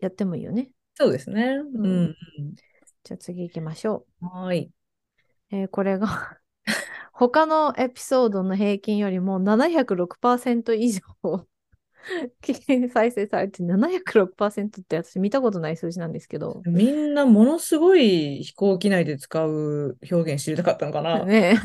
[0.01, 0.73] やってもいいよね。
[0.95, 1.57] そうですね。
[1.83, 2.05] うん
[2.39, 2.57] うん。
[3.05, 4.73] じゃあ次行きましょはーい。
[5.53, 5.57] う。
[5.57, 6.41] えーこれが
[7.13, 11.03] 他のエピソードの平均よりも706%以上
[12.93, 16.63] 再生されて706%って私見たことない数字なんですけど。
[16.67, 21.25] みんなものすごい飛行機内で使う表現知りたかったのかな？
[21.25, 21.59] ねえ。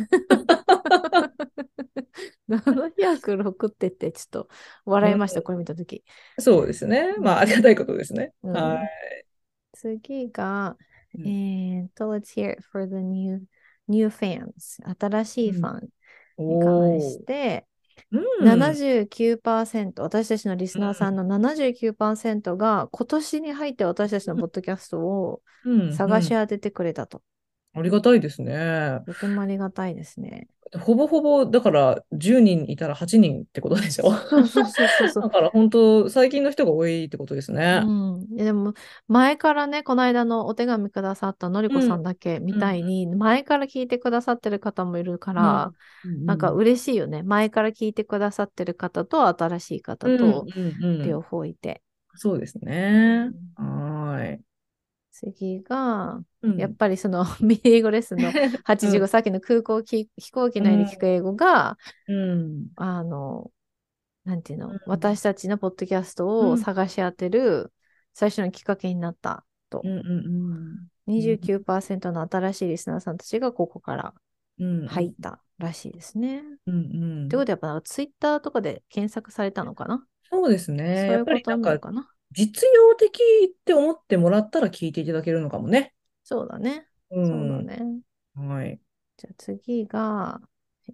[2.47, 4.47] 706ってってちょっと
[4.85, 6.03] 笑いました、うんこれ見たとき。
[6.39, 7.15] そうですね。
[7.17, 8.33] まあ、ありがたいことですね。
[8.43, 9.25] うんはい。
[9.73, 10.77] 次が、
[11.17, 13.41] うんえーっと、Let's hear it for the new,
[13.87, 14.79] new fans.
[14.99, 15.89] 新しいファン
[16.37, 17.65] にお関ーして、
[18.19, 18.77] うん。
[19.09, 27.21] 79%、私たちのリスナーさんの79%が今年に入って私たちのポッドキャストをうん探しうん当ててくれたと。
[27.73, 29.01] ありがたいですね。
[29.05, 30.47] とてもありがたいですね。
[30.79, 34.09] ほぼほぼ、だから10人いたら8人ってことでしょ？
[34.09, 35.29] だ。
[35.29, 37.81] から本当、最近の人が多いってことですね。
[37.83, 38.73] うん、いやでも
[39.07, 45.71] 前からね、この間のお手紙くださったのりこさんだけみたいに、前から聞いてくださってる方もいるから、
[46.25, 47.23] なんか嬉しいよね。
[47.23, 51.81] 前から聞いてくださってる方と新しい方うんとうんうん両方いて。
[52.15, 53.29] そうですね。
[53.55, 54.39] はーい。
[55.15, 58.31] 次が、うんやっぱりそのミニ 英語レッスンの
[58.63, 62.69] 85、さっきの空港き飛行機内で聞く英語が、うん。
[62.75, 63.51] あの、
[64.25, 67.73] なんていうの、うん私たちのポッドキャストうんを探し当てる
[68.13, 74.13] 最初のきっかけになったとうんうん29%の新しいリスナーさんたちがここから
[74.59, 74.79] うん。
[74.81, 74.87] うん。
[74.87, 76.43] 入ったらしいですね。
[76.67, 76.79] うんう
[77.23, 77.25] ん。
[77.25, 81.07] ってことはやっぱツイッターとかで検索されたのかな、そうですそうね。
[81.11, 82.14] やっいうことなのかな？
[82.31, 83.09] 実用的
[83.51, 85.95] って思ってもらったら聞いていただけるのかもね。
[86.23, 86.87] そうだね。
[87.11, 87.71] うそうだん。
[87.77, 88.01] ね。
[88.35, 88.81] はい。
[89.17, 90.41] じゃあ次が、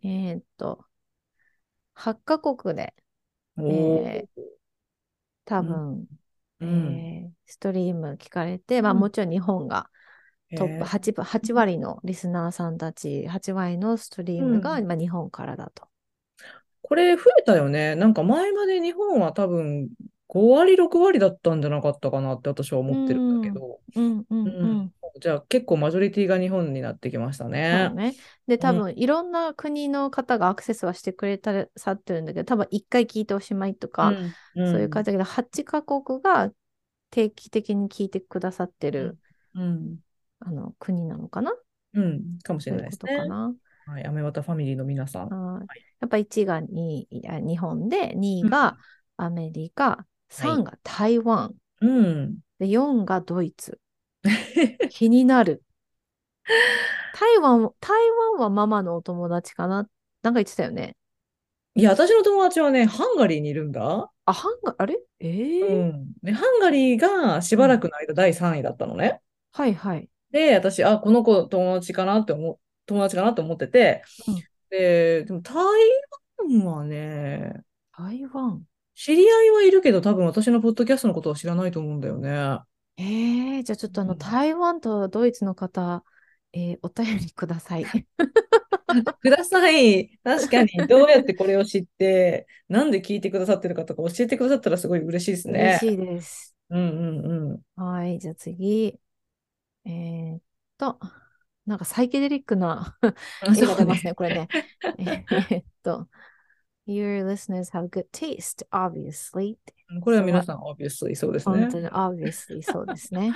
[0.03, 0.85] えーっと、
[1.95, 2.95] 8カ国で、
[3.67, 4.43] えー
[5.45, 6.07] 多分、
[6.59, 7.05] うん。
[7.05, 9.89] えーストリーム聞かれて、まあうんもちろん日本が
[10.55, 15.89] トップへー 8, ば8割のリスナーさんたち、8割のストリームがう日本からだと。
[16.81, 17.95] これ増えたよね。
[17.95, 19.89] なんか前まで日本は多分
[20.33, 23.81] 5割、6割だったんじゃなかったかなって私は思ってるんだけど。
[23.95, 24.93] うんうんううんん。
[25.19, 27.89] じゃあ結構マジョリティが日本になってきましたね。
[27.93, 28.15] ね。
[28.47, 34.13] で、多分いろんな国の方がアクセスはしてくれたさってるんだけど、多分1回聞いておしまいとか、
[34.55, 36.49] うんそういう感じだけど、8カ国が
[37.09, 39.17] 定期的に聞いてくださってる、
[39.53, 39.97] うん。
[40.39, 41.53] あの国なのかな？
[41.93, 42.39] うん。
[42.41, 43.17] かもしれないですね。
[43.17, 43.53] かな？
[43.85, 44.05] はい。
[44.05, 45.27] アメワタファミリーの皆さん。
[45.27, 45.67] はい
[45.99, 48.77] やっぱ1がにあ日本で、2が
[49.17, 52.37] アメリカ、3が台湾、うん。
[52.59, 53.79] で4がドイツ。
[54.89, 55.63] 気になる。
[57.13, 59.87] 台湾、台湾はママのお友達かな？
[60.23, 60.95] なんか言ってたよね。
[61.75, 64.11] いや、私の友達はね、ハンガリーにいるんだ。
[64.25, 64.99] あ、ハンガ、あれ？
[65.19, 65.67] えー？
[65.67, 66.13] うん。
[66.21, 69.21] で、ハンガリーがしばらくの間第3位だったのね。
[69.53, 70.09] はいはい。
[70.31, 74.35] で、私、あ、この子友達かなって思う、友達かなって思ってて、うん
[74.69, 75.55] で、でも台
[76.49, 77.53] 湾はね、
[77.97, 78.63] 台湾。
[79.03, 82.59] 知り合いはいるけど、多分私のポッドキャストのことは知らないと思うんだよね。
[82.97, 86.03] えー、じゃあちょっとあの、うん台湾とドイツの方、
[86.53, 87.85] えーお便りください。
[89.21, 90.19] ください。
[90.23, 95.79] 確かに、どうやってこれを知って、なんで聞いてくださってるかとか教えてくださったらすごい嬉しいですね。
[95.79, 96.55] 嬉しいです。
[96.69, 97.83] うんうんうん。
[97.83, 98.99] はい、じゃあ次。
[99.85, 100.41] えーっ
[100.77, 100.99] と、
[101.65, 103.15] なんかサイケデリックなあ
[103.57, 104.47] 絵が出ますね、これね。
[104.99, 106.07] えーっと、
[106.87, 109.57] Your listeners have good taste, obviously.
[110.01, 111.69] これは皆さん、obviously そうですね本。
[111.69, 113.33] 当に obviously そうですね。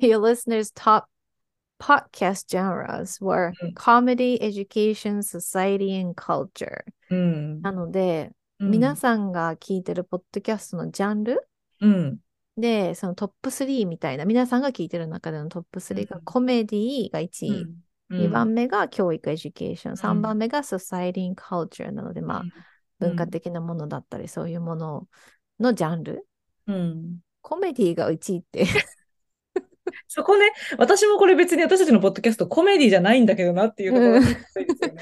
[0.00, 1.04] Your listeners' top
[1.78, 6.84] podcast genres were うん comedy, education, society, and culture.
[7.10, 7.62] うん。
[7.62, 11.46] なので、うん皆さんが聞いてるポッドキャストのジャンル
[11.80, 12.18] うん。
[12.56, 17.76] で、そのトップ3みたいな、皆さんが聞いてる中でのトップ3がうんコメディが1位、うん
[18.16, 22.48] 2番目が教育、 education、う3ん番目が society and culture なので、まあ、
[23.00, 25.08] 文化的なものだったり、そういうもの
[25.60, 26.28] のジャンル。
[26.66, 27.20] うん。
[27.42, 28.66] コメディが1位って
[30.08, 34.46] そこね、私もこれ別に私たちのポッドキャストコメディじゃないんだけどなっていうところですよね。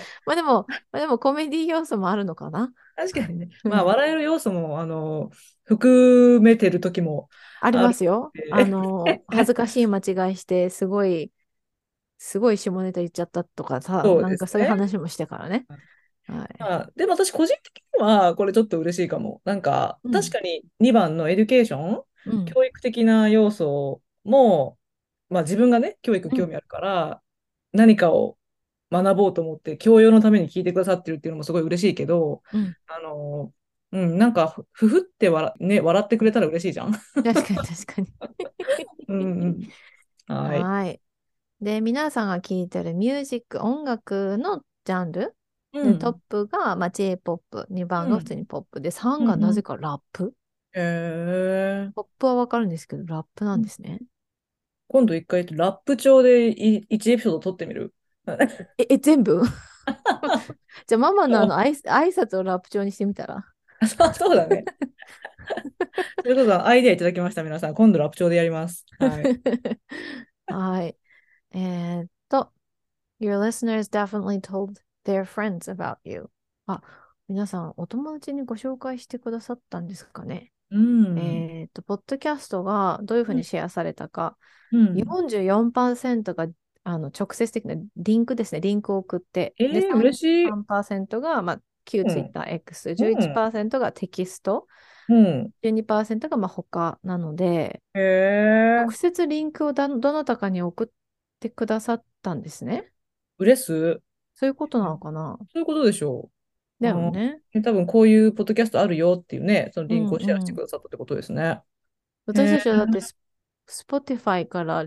[0.26, 3.48] まあでも、まあでもコメディ要素もあるのかな確かにね。
[3.64, 5.30] うんまあ、笑える要素も、あの、
[5.64, 7.28] 含めてる時も、
[7.60, 8.36] ありますよ。
[8.48, 11.32] あの、恥ずかしい間違いして、すごい、
[12.26, 15.66] すごい下ネタ言っちゃったとかさ、ねなんかそういう話もしてからね。
[16.26, 16.56] はい。
[16.58, 19.42] まあ、でも私個人的にはこれちょっと嬉しいかも。
[19.44, 24.78] なんか、うん確かに2番の education、うん教育的な要素も、
[25.28, 27.20] まあ自分がね、教育興味あるから、
[27.74, 28.38] 何かを
[28.90, 33.52] 学ぼうと思って、教養のために聞いてくださってるっていうのもすごい嬉しいけど、うんあの、
[33.92, 36.92] うん、なんか、ふふふって笑,、ね、笑ってくれたら嬉しいじゃん。
[36.92, 38.08] 確かに確かに。
[39.08, 40.34] うんうん。
[40.34, 40.62] はい。
[40.62, 41.00] はい。
[41.60, 45.36] で、皆さんが聴いてるミュージック、音楽のジャンル、
[45.74, 50.32] でうんトップが、まあ、J-POP、2番が普通にポップ、で、3がうんなぜかラップ？
[50.72, 54.00] へーポップはわかるんですけど、ラップなんですね。
[54.88, 57.92] 今度一回ラップ調でい1エピソード撮ってみる？
[58.78, 59.42] え、え、全部？
[60.88, 63.44] じゃあ、ママのあの挨挨拶をラップ調にしてみたら？
[63.86, 64.64] そうそうだね。
[66.22, 67.74] ということは、アイデアいただきました、皆さん。
[67.74, 68.86] 今度ラップ調でやります。
[68.98, 69.40] はい。
[70.46, 70.96] はい。
[71.54, 72.52] えーっと、
[73.20, 76.28] Your listeners definitely told their friends about you.
[76.66, 76.82] あ、
[77.28, 80.52] 皆さん、お友達にご紹介してくださったんですかね。
[80.70, 81.18] うん。
[81.18, 84.36] えーっと、ポッドキャストがどういうふうにシェアされたか、
[84.72, 86.48] うん44%が
[86.82, 90.46] あの直接的なリンクですね、リンクを送って、えーで嬉しい。
[90.48, 94.66] 3%が、まあ、旧うん Twitter X、11%がテキスト、
[95.08, 95.50] うん。
[95.62, 98.90] 12%がまあ他なので、へえ直。
[98.90, 100.88] 接リンクをだどなたかに送っ
[101.44, 102.90] てくださったんですね。
[103.38, 104.00] うれす？
[104.34, 105.36] そういうことなのかな？
[105.40, 106.30] そういうことでしょ
[106.80, 107.40] だよね。
[107.54, 107.62] う。
[107.62, 111.60] 多分こういうポッドキャストあるよっていうね、そのリンクをシェアしてくださったってことですね。
[112.26, 113.16] 私たちはだってス、
[113.68, 114.86] Spotify から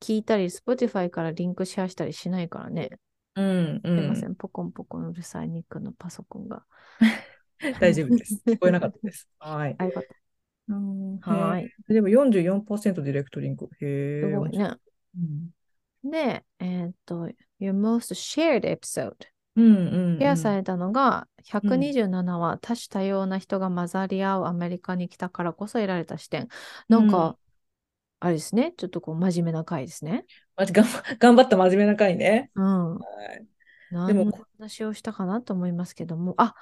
[0.00, 2.90] 聞いたり、Spotify からリンクシェアしたりしないからね。
[3.36, 4.30] うん、うすいません。
[4.30, 6.64] ん、ポコンポコンうるさいニックのパソコンが。
[7.78, 8.42] 大丈夫です。
[8.46, 9.28] 聞こえなかったです。
[9.38, 9.76] はい。
[9.78, 10.20] あ、よかった。
[10.68, 11.70] うーはい。
[11.88, 13.66] でも44%ディレクトリンク。
[13.80, 14.20] へえ。
[14.22, 14.72] すごいね。
[15.16, 16.10] うん。
[16.10, 17.28] で、えーっと、
[17.60, 19.14] Your most shared episode。
[19.56, 26.48] うんうん、シェアされたのが、うん127は多種多様な人が混ざり合うアメリカに来たからこそ得られた視点。
[26.88, 27.36] なんか、
[28.20, 28.74] あれですね。
[28.76, 30.24] ちょっとこう真面目な回ですね。
[30.56, 32.50] マジ頑張った真面目な回ね。
[32.54, 32.94] うん。
[32.96, 33.00] は
[33.34, 33.46] い、
[33.90, 36.34] 何のこ話をしたかなと思いますけども。
[36.36, 36.54] あ、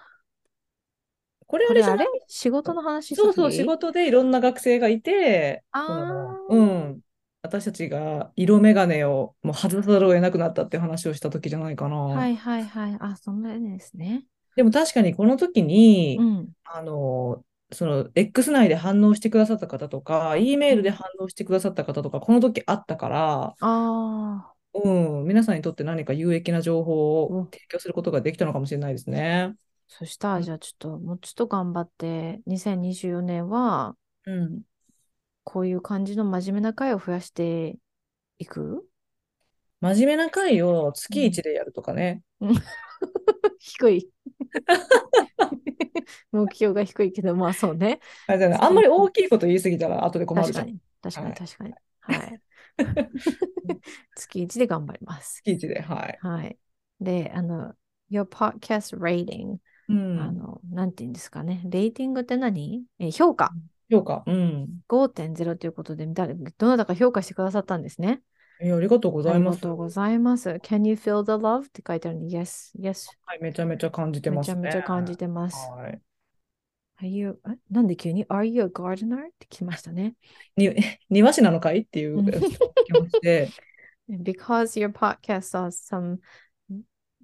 [1.46, 2.20] これあこれあれれじゃない？
[2.28, 7.00] 仕事の話そうそう、先仕事でいろんな学生がいて、あうん。
[7.42, 11.96] 私たちが色眼鏡をもう外さざるを得なくなったって話をした時じゃないかな。
[11.96, 12.96] はいはいはい。
[13.00, 14.26] あ、そんなですね。
[14.56, 16.52] でも確かにこの時に、うん。
[16.64, 29.54] あの、その X 内で反応してくださった方とか、E メールで反応してくださった方とか、この時あったから、あうん、皆さんにとって何か有益な情報うんを提供することができたのかもしれないですね。
[29.86, 34.62] そしたら、じゃあちょっと、もうちょっと頑張って、2024年は、うん。
[35.48, 37.78] こういう感じの真面目な回を増やして
[38.38, 38.86] いく？
[39.80, 42.20] 真面目な回を月1でやるとかね。
[43.58, 44.10] 低い。
[46.32, 48.00] 目標が低いけど、まあそうね。
[48.26, 50.78] あれだよねあんまり大きいこと言い過ぎたら後で困るじゃん。
[51.00, 51.32] 確かに。
[51.34, 51.74] 確かに、はい確かに。
[52.00, 52.42] はい。
[54.16, 55.40] 月1で頑張ります。
[55.42, 56.18] 月1で、はい。
[56.20, 56.58] はい。
[57.00, 57.74] で、あの、
[58.10, 59.56] Your Podcast Rating、
[59.88, 60.20] うん。
[60.20, 61.62] あの、なんて言うんですかね。
[61.64, 62.84] レーティングって何？
[62.98, 63.50] え評価。
[63.90, 64.22] 評価。
[64.26, 64.68] うん。
[64.88, 68.22] 5.0ということで、誰どなたか評価してくださったんですね。
[68.60, 69.56] えありがとうございます。
[69.56, 70.50] ありがとうございます。
[70.50, 71.66] Can you feel the love?
[71.66, 73.08] って書いてあるので、Yes, yes.
[73.24, 74.54] はい、めちゃめちゃ感じてめますね。
[74.54, 75.56] ちゃめちゃ感じてます。
[75.70, 76.00] はい。
[77.00, 79.28] Are you, えなんで急に？Are you a gardener?
[79.28, 80.16] って来ましたね。
[80.56, 80.74] に
[81.08, 81.80] 庭師なのかい？
[81.80, 82.48] っていううん質問が
[82.84, 83.48] 来まして、
[84.10, 86.18] Because your podcast saw some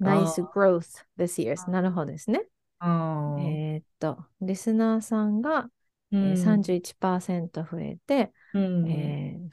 [0.00, 1.70] nice growth this year.
[1.70, 2.44] なるほどですね。
[2.80, 5.83] えーっと、リスナーさんが、え
[6.20, 6.32] うん。
[6.32, 8.84] ー31%増えて、うん。
[8.90, 9.50] えー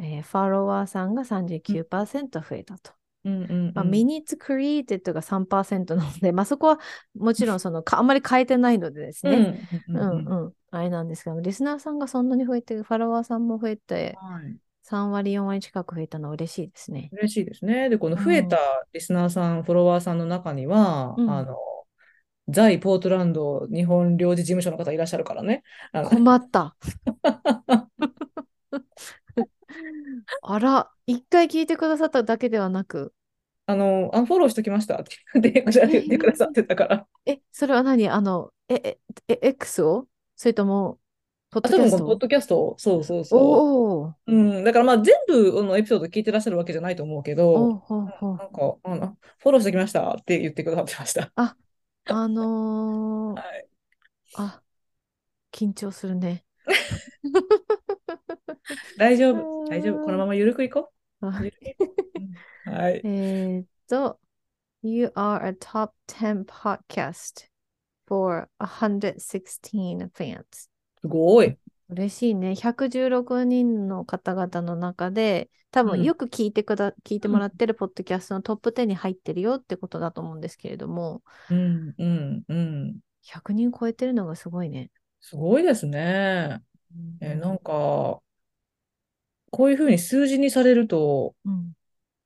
[0.00, 2.92] えーフォロワーさんが39%増えたと。
[3.24, 3.42] うん。
[3.44, 3.72] うん。
[3.74, 6.78] まあ、うん minutes created が3%なので、まあ、そこは
[7.14, 9.36] もちろんそのかあんまり変えてないのでですね。
[9.36, 9.68] うん。
[9.72, 10.10] ううん。
[10.10, 10.44] んうん。
[10.44, 10.54] うん。
[10.70, 14.58] あれなんですけど、リスナーさんがそんなに増えて、フォロワーさんも増えて、はい。
[14.82, 17.12] 3割、4割近く増えたのは嬉しいですね。
[17.12, 17.88] 嬉しいですね。
[17.88, 18.58] で、この増えた
[18.92, 21.30] リスナーさん、フォロワーさんの中には、うん。
[21.30, 21.56] あの、
[22.48, 25.62] 在ポートランド日本領事事務所の方いらっしゃるからね。
[25.92, 26.76] あの困った。
[30.42, 33.12] あら、一回聞いてくださっただけではなく、
[33.66, 35.52] あの、あフォローしときました って言っ
[36.08, 37.06] てくださってたから。
[37.26, 38.08] え、それは何？
[38.08, 40.06] あの、え、え、え、X を？
[40.36, 40.98] それとも、
[41.50, 42.16] ポッドキャストを？
[42.16, 44.32] ドキャスト、そうそうそう。
[44.32, 51.30] うん、だからまあ全部のエピソード聞いてらっしゃるわけじゃないと思うけおど、ほうほうなんか、あの、フォローしてきましたって言ってくださってました。
[51.36, 51.54] あ
[52.28, 53.68] のーはい。
[54.34, 54.62] あ、
[55.52, 56.44] 緊張するね。
[58.98, 60.04] 大丈夫、大丈夫。
[60.04, 61.40] このままゆるくいこあ
[62.66, 62.70] う。
[62.70, 63.00] はい。
[63.04, 64.20] えーっと、
[64.82, 67.48] You are a top 10 podcast
[68.06, 70.68] for 116 fans.
[71.00, 71.56] すごい。
[71.90, 72.54] 嬉しいね。
[72.54, 83.00] 116人の方々の中で、多うん分よく聞いてくだ、聞いてもらってるポッドキャストのトップ10に入ってるよってことだと思うんですけれども、うん、うん、うん。
[83.22, 84.90] 100人超えてるのがすごいね。
[85.20, 86.62] すごいですね。
[87.20, 88.22] えうんなんか、
[89.50, 91.74] こういうふうに数字にされると、うん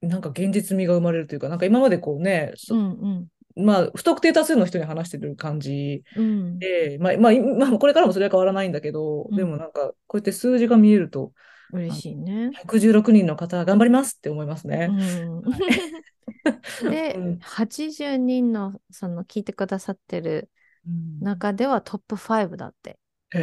[0.02, 7.32] なんか現実味が生まれるというか、なんか今までこうね、うそんまあ、不特定多数の人に話してる感じうんうんで、まあ、まあ、
[7.70, 11.32] まあ、これからもそれは変わらないんだけど、うんでもなんか、こうやって数字が見えると、
[11.72, 12.50] 嬉しいね。
[12.52, 14.88] 116人の方、頑張りますって思いますうね。
[14.92, 15.42] ん
[16.88, 20.50] で、うん80人のその聞いてくださってる
[20.86, 22.98] うん中ではトップ5だって。
[23.34, 23.38] へ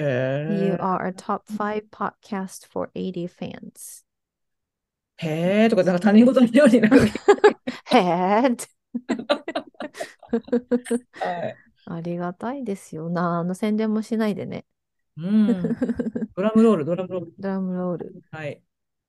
[0.48, 0.80] You え。
[0.80, 4.04] are a top 5 podcast for 80 fans.
[5.17, 6.98] へえとか、なんか他人事のようになんか、
[7.86, 8.79] へーって。
[11.12, 11.56] はい。
[11.85, 13.40] ありがたいですよな。
[13.40, 14.65] あの宣伝もしないでね。
[15.17, 15.62] うん。
[16.35, 17.33] ドラムロール、ドラムロール。
[17.37, 18.21] ドラムロール。
[18.31, 18.62] はい。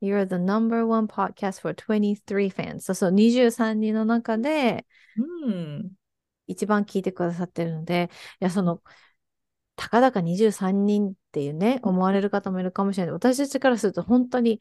[0.03, 2.81] You're the number one podcast for 23 fans.
[2.81, 4.87] そうそう、23人の中で
[5.47, 5.93] うん。
[6.47, 8.11] 一番聞いてくださってるので、
[8.41, 8.83] いや、その、
[9.77, 13.13] たかだか23人っていうね、思われる方もいるかもしれない。
[13.13, 14.61] 私たちからすると本当に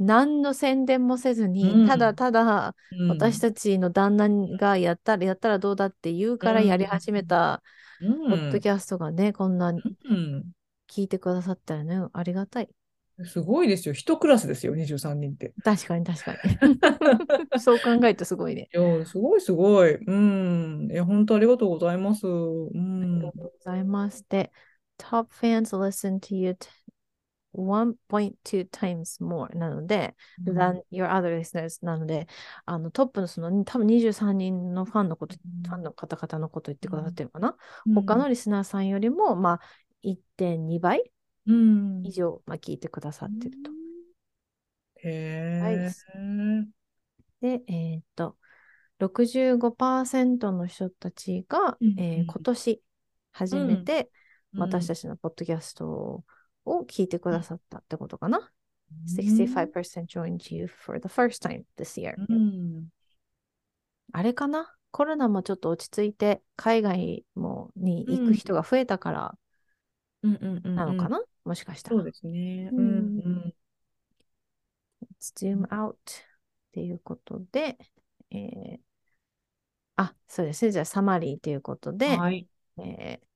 [0.00, 7.62] 何の宣伝もせずに、うんただただうん私たちの旦那がやったら、やったらどうだって言うからうんやり始めた
[8.00, 9.72] うんポッドキャストがね、こんな
[10.04, 10.52] うん。
[10.88, 12.68] 聞いてくださったらね、ありがたい。
[13.24, 13.94] すごいですよ。
[13.94, 15.54] 一クラスですよ、23人って。
[15.62, 16.38] 確かに確かに。
[17.60, 18.70] そう考えるとすごいね。
[18.72, 19.94] いや、すごいすごい。
[19.96, 20.88] うん。
[20.90, 22.26] いや、本当ありがとうございます。
[22.26, 22.30] う
[23.00, 23.32] ありんが。
[23.32, 24.24] とうございます。
[24.28, 24.52] で、
[24.98, 26.56] Top fans listen to you
[27.52, 32.26] 1.2 times more なので、than your other listeners なので、
[32.64, 37.56] あのトップのその多分23人のファンのこと、ファンの方々のこと言ってくださってるかな、
[37.94, 39.60] 他のリスナーさんよりも、まあ、
[40.02, 41.10] 1.2倍
[41.46, 42.02] うん。
[42.04, 43.70] 以上、まあ、聞いてくださってると。
[45.02, 45.74] へはい。
[45.74, 45.90] え。
[47.40, 48.36] で、えーっと、
[48.98, 51.90] 65%の人たちが、うん。
[51.90, 52.82] うんえー今年
[53.32, 54.10] 初めて
[54.54, 54.60] うん。
[54.62, 56.24] 私たちのポッドキャストを
[56.64, 58.38] 聞いてくださったってことかな？
[58.38, 58.46] うん
[59.16, 62.14] 65% joined you for the first time this year.
[62.28, 62.88] うん
[64.12, 64.74] あれかな？
[64.90, 69.34] コロナもちょっと落ち着いて海外もに行く人が増えたから
[70.22, 71.96] うんうんうんなのかな、もしかしたら。
[71.98, 72.68] そうですね。
[72.72, 73.54] ううんんうん。
[75.18, 75.96] Let's zoom out っ
[76.72, 77.78] ていうことで、
[78.32, 78.78] えー
[79.96, 80.72] あ、そうですね。
[80.72, 82.48] じゃあサマリーということで、はい。
[82.78, 83.29] えー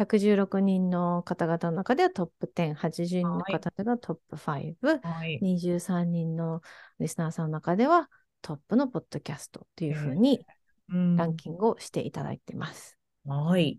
[0.00, 5.38] 116人の方々の中ではトップ10、80人のはい方がトップ5、はい。
[5.42, 6.62] 23人の
[6.98, 8.08] リスナーさんの中では
[8.40, 10.46] トップのポッドキャストというふうに
[10.88, 12.96] うんランキングをしていただいてます。
[13.26, 13.78] はい。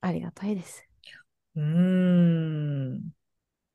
[0.00, 0.84] ありがたいです。
[1.54, 2.96] うーん。
[2.96, 3.00] っ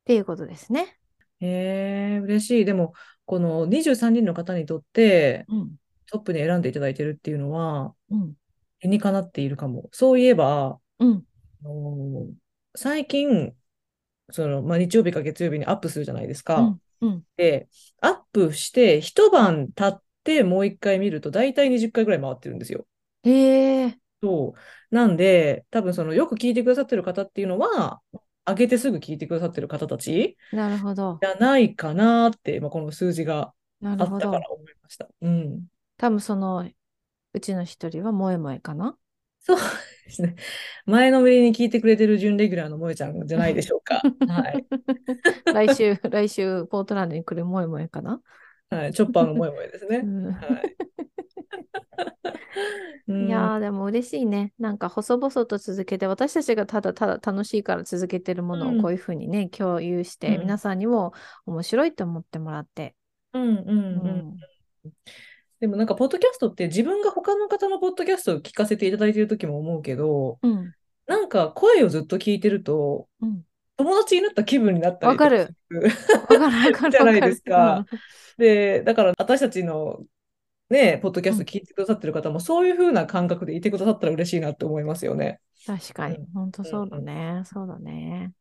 [0.04, 0.98] ていうことですね。
[1.40, 2.64] へえ、嬉しい。
[2.66, 2.92] でも、
[3.24, 5.76] この23人の方にとってうん。
[6.08, 8.34] トップに選んでいただいてるっていうのは、うん。
[8.80, 9.88] 理にかなっているかも。
[9.92, 11.24] そういえば、うん。
[12.74, 13.56] 最近、
[14.30, 16.56] その、まあ、日曜日か月曜日にアップするじゃないですか。
[16.56, 16.80] うん。
[17.00, 17.26] うん。
[17.36, 17.68] で、
[18.00, 22.86] アップして、一晩経ってもう一回見ると、大体20回ぐらい回ってるんですよ。
[23.24, 23.30] へ
[23.88, 23.98] え。
[24.22, 24.94] そう。
[24.94, 28.02] なんで、多分その、よく聞いてくださってる方っていうのは、
[28.46, 31.22] 上げてすぐ聞いてくださってる方たちなるほど。
[31.22, 33.54] じゃないかなって、まあ、この数字が
[33.98, 34.38] あったか。
[34.38, 35.08] ら思いました。
[35.22, 35.68] うん。
[35.98, 36.68] 多分その
[37.34, 38.98] うちの一人は萌え萌えかな。
[39.46, 39.58] そう
[40.06, 40.34] ですね。
[40.86, 44.02] 前のめりに聞いてくれてる準レギュラーの萌えちゃんじゃないでしょうか。
[44.26, 44.66] はい。
[45.44, 48.20] 来週、来週、ポートランドに来る萌え萌えかな？
[48.70, 48.92] はい。
[48.92, 49.98] チョッパーの萌え萌えですね。
[49.98, 50.76] うんはい。
[53.06, 54.52] うんいやーでも嬉しいね。
[54.58, 61.12] なんか細々と続けて、私たちがただただ楽しいから続けてるものうんをこういうふうにね、共有して、うん皆さんにも
[61.46, 62.96] 面白いと思ってもらって。
[63.32, 63.62] うんうんう
[64.84, 64.90] うん。
[65.60, 70.72] でもなんか、ポッドキャストって自分が他の方のポッドキャストを聞かせていただいてる時も思うけど、うん。
[71.06, 73.42] なんか声をずっと聞いてると、うん。
[73.76, 76.90] 友達になった気分になったりわかるわかるわかる。
[76.92, 77.84] じゃないですか。
[78.38, 80.02] で、だから私たちの
[80.70, 85.40] ね、ポッドキャスト聞いてくださってる方も、そういう風な感覚でいてくださったら嬉しいなって思いますよね。
[85.40, 86.26] うん確かにうん。
[86.32, 87.42] 本当そうだね。
[87.44, 88.32] そうだね。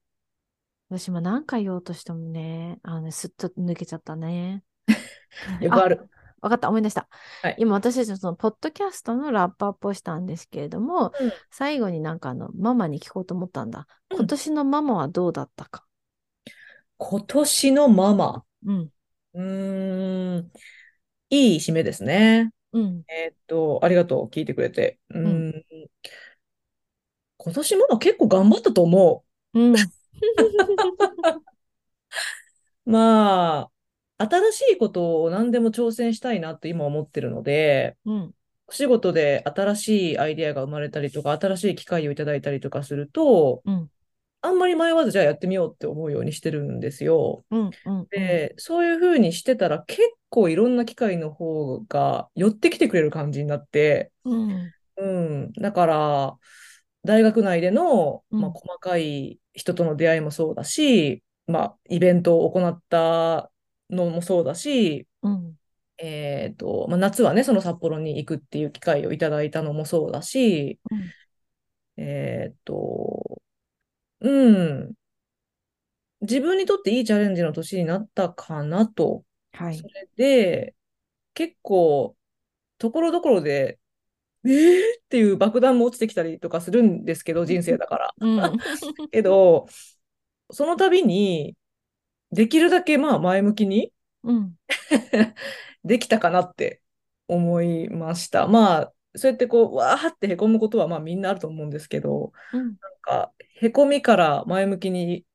[0.89, 4.63] 私も何回言おうとしてもね、あのね、すっと抜けちゃったね。
[5.59, 6.07] よくある。
[6.41, 7.07] わかった、思い出した。
[7.41, 13.87] はい今、私たちのその、ポッドキャストのラップアップをしたんですけれども、うん最後になんかあの、ママに聞こうと思ったんだ。
[14.11, 15.85] うん今年のママはどうだったか？
[16.97, 18.43] 今年のママ？
[18.65, 18.89] うん。
[19.33, 20.51] うーん、
[21.29, 22.51] いい締めですね。
[22.71, 23.03] うん。
[23.07, 24.99] えーっと、ありがとう、聞いてくれて。
[25.09, 25.63] うーうんん、
[27.37, 29.23] 今年ママ結構頑張ったと思
[29.53, 29.73] うん。
[29.73, 29.77] う。
[32.85, 33.71] まあ、
[34.17, 38.33] 新しいことを何でも挑戦したいなって今思ってるので、うん。
[38.67, 43.89] お仕事で新しいアイデアが生まれたりとか、新しい機会をいただいたりとかすると、うん。
[44.41, 47.43] あんまり迷わずじゃあやってみようって思うようにしてるんですよ。
[47.49, 47.71] うん。
[47.85, 48.07] うん。
[48.11, 54.71] で、そういうふうにしてたら結構いろんな機会の方が寄ってきてくれる感じになって、うん。
[54.97, 56.37] うん、だから、
[57.03, 63.51] 大学内での、うんまあ、細かい人との出会いもそうだし、まあ、イベントを行った
[63.89, 65.57] のもそうだし、うん。
[65.97, 71.11] えーと、まあ、夏はね、その札幌に行くっていう機会をいただいたのもそうだし、うん
[71.97, 73.41] えーと、
[74.19, 74.93] うん、
[76.21, 79.23] 自分にとっていいチャレンジの年になったかなと。
[79.53, 79.87] はいそ。
[79.87, 80.75] れで、
[81.33, 82.15] 結構、
[82.77, 83.79] ところどころで、
[84.45, 84.79] えー？
[84.99, 88.13] っていう爆弾も落ちてきたりとかするんですけど、人生だから。
[88.19, 88.57] うん。
[89.11, 89.67] けど、
[90.51, 91.55] その度に、
[92.35, 93.91] できるだけまあ前向きに
[94.23, 94.55] うん。
[95.85, 96.81] できたかなって
[97.27, 98.47] 思いました。
[98.47, 102.61] まあ、そうやってこう、わーってへこむことはまあみんなあると思うんですけど、うん。
[102.61, 105.25] なんか、へこみから前向きに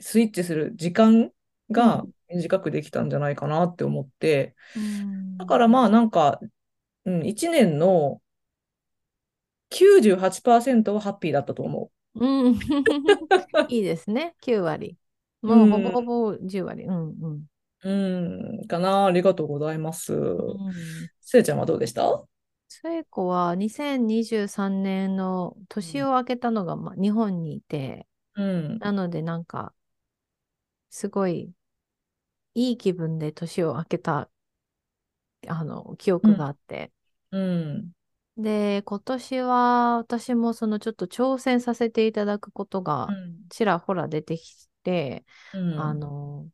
[0.00, 1.32] スイッチする時間
[1.70, 6.38] が短くできたんじゃないかなって思って、うんだからまあなんか、
[7.06, 8.20] うん、1年の
[9.70, 12.54] 98%はハッピーだったと思うん。
[13.68, 14.36] いいですね。
[14.40, 14.96] 9割。
[15.44, 16.84] もうほぼほぼ10割。
[16.84, 17.14] うん。
[17.20, 17.46] うん。
[17.84, 17.90] う。
[17.90, 19.06] うん、かな。
[19.06, 20.14] ありがとうございます。
[20.14, 20.74] うん
[21.20, 22.24] せいちゃんはどうでした？
[22.68, 28.78] 聖子は2023年の年を明けたのが、まあ、日本にいて、うん。
[28.78, 29.72] なのでなんか、
[30.90, 31.50] すごい
[32.54, 34.28] いい気分で年を明けた
[35.48, 36.92] あの記憶があって、
[37.32, 37.92] うん。
[38.36, 43.08] で、今年は私もそのちょっと挑戦させていただくことが
[43.48, 44.73] ちらほら出てきて、
[45.52, 45.78] うん。
[45.78, 46.50] あの、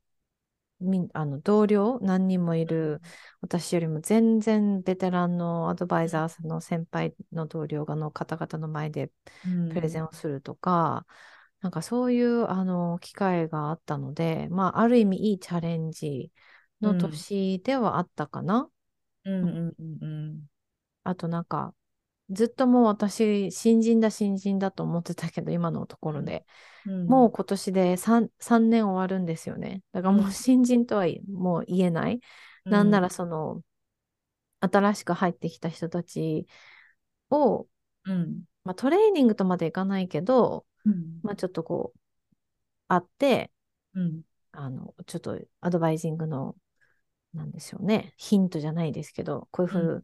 [0.80, 3.02] みあの同僚何人もいる
[3.42, 9.12] 私よりも全然ベテランのアドバイザーの先輩の同僚がの方々の前で
[9.44, 11.06] うん、プレゼンをするとか、
[11.60, 16.32] なんかそういうあの機会があったので、まあ、ある意味いいチャレンジ
[16.80, 18.70] の年ではあったかな。
[19.24, 20.46] うんうんうん
[21.04, 21.74] あとなんか、
[22.30, 26.46] ずっともう私、新人だ新人だと思ってたけど、今のところで、
[26.86, 27.06] うん。
[27.06, 29.82] もう今年で 3, 3年終わるんですよね。
[29.92, 32.20] だからもううん新人とはもう言えない。
[32.64, 33.62] なんなら、その、
[34.60, 36.46] 新しく入ってきた人たち
[37.30, 37.66] を、
[38.04, 38.44] うん。
[38.64, 41.20] まあ、トレーニングとまでいかないけど、うん。
[41.22, 41.98] まあ、ちょっとこう、
[42.88, 43.50] 会って、
[43.94, 44.22] うん。
[44.52, 46.56] あの、ちょっとアドバイジングの、
[47.32, 50.02] なんでしょうね、ヒントじゃないですけど、こういうふう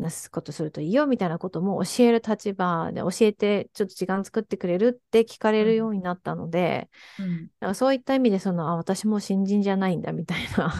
[0.00, 7.50] なことするといいよみたいなことも教える立場で教えて、ちょっと時間作ってくれるって聞かれるようになったので、うん。
[7.60, 10.72] なんかそういった意味で、その、あ、私も新人じゃないんだみたいな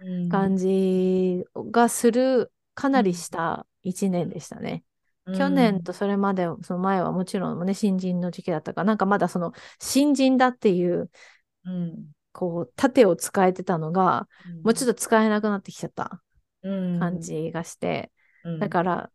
[0.00, 0.28] うん。
[0.28, 4.84] 感じがする、かなりした1年でしたね。
[5.36, 11.10] 去年とそれまで、その前はもちろんね、新人の時期だったから、なんかまだその、新人だっていう、
[11.64, 14.28] うん、こう、盾を使えてたのが、
[14.62, 16.22] もうちょっとと使えなくなってきちゃった
[16.98, 18.12] 感感、じがして、
[18.44, 18.58] うん。
[18.58, 19.12] だから、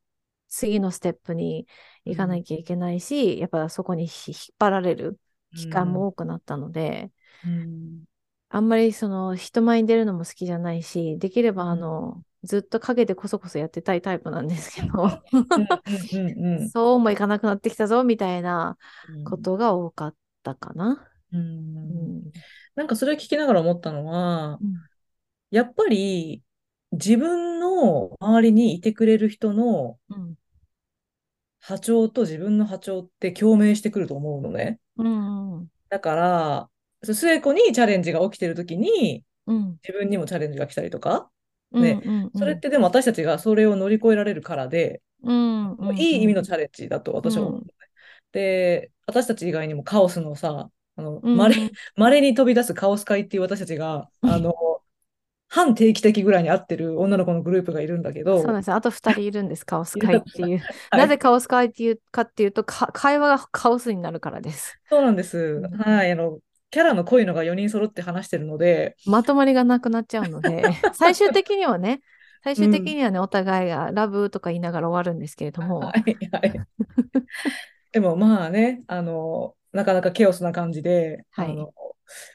[0.50, 1.68] 次のステップに
[2.06, 5.20] 行かなきゃいけないし、やっぱそこにひ引っ張られる
[5.56, 7.12] 期間も多くなったので、
[7.44, 8.06] うん。
[8.50, 11.70] あんまりその人前に出るのも好きじゃないし、できればうん。
[11.70, 19.24] あの、ずっと陰でこそこそやってたいタイプなんですけど、うんうんうん そうもいかなくなってきたぞみたいなうん。
[19.24, 21.08] ことが多かったかな。
[21.34, 21.38] う
[21.84, 22.24] うん。
[22.30, 22.32] ん。
[22.76, 24.88] なんかそれを聞きながら思ったのは、うん。
[25.52, 26.44] やっぱり
[26.92, 30.36] 自分の周りにいてくれる人のうん。
[31.60, 34.80] 波長と自分の波長って共鳴してくると思うのね。
[34.98, 35.58] うん。
[35.58, 35.68] うん。
[35.90, 36.70] だから、
[37.04, 39.80] 末子にチャレンジが起きてる時にうん。
[39.84, 41.30] 自分にもチャレンジが来たりとか、
[41.72, 41.84] うん。
[41.84, 42.32] ねうん。
[42.36, 45.74] それってでも私たちがそれを乗り越えられるからで、うん。
[45.74, 45.98] うん。
[45.98, 47.74] いい意味のチャレンジだと私は思うのね。
[48.32, 51.56] で、私たち以外にもカオスのさ、あの、うんまれ、
[51.96, 54.54] 稀に飛び出すカオス会っていう私たちが、 あの、
[55.50, 58.72] 半定期的ぐらいに会ってる女の子のグループがいるんだけど、そうなんです。
[58.72, 60.58] あと2人いるんです、カオス会っていう。
[60.58, 64.80] はいなぜカオス会っていうかっていうと、か会話がカオスになるからです。
[64.90, 65.38] そうなんです。
[65.38, 66.12] うんはい。
[66.12, 66.40] あの、
[66.70, 72.02] キャラの濃いのが4人揃って話してるので、まとまりがなくなっちゃうので、 最終的にはね、
[72.44, 76.54] 最終的にはね、お互いがラブとか言いながら終わるんですけれどもは、い、はい。
[77.92, 81.74] でもまあね、あの、なかなかケオスな感じで、はいあの、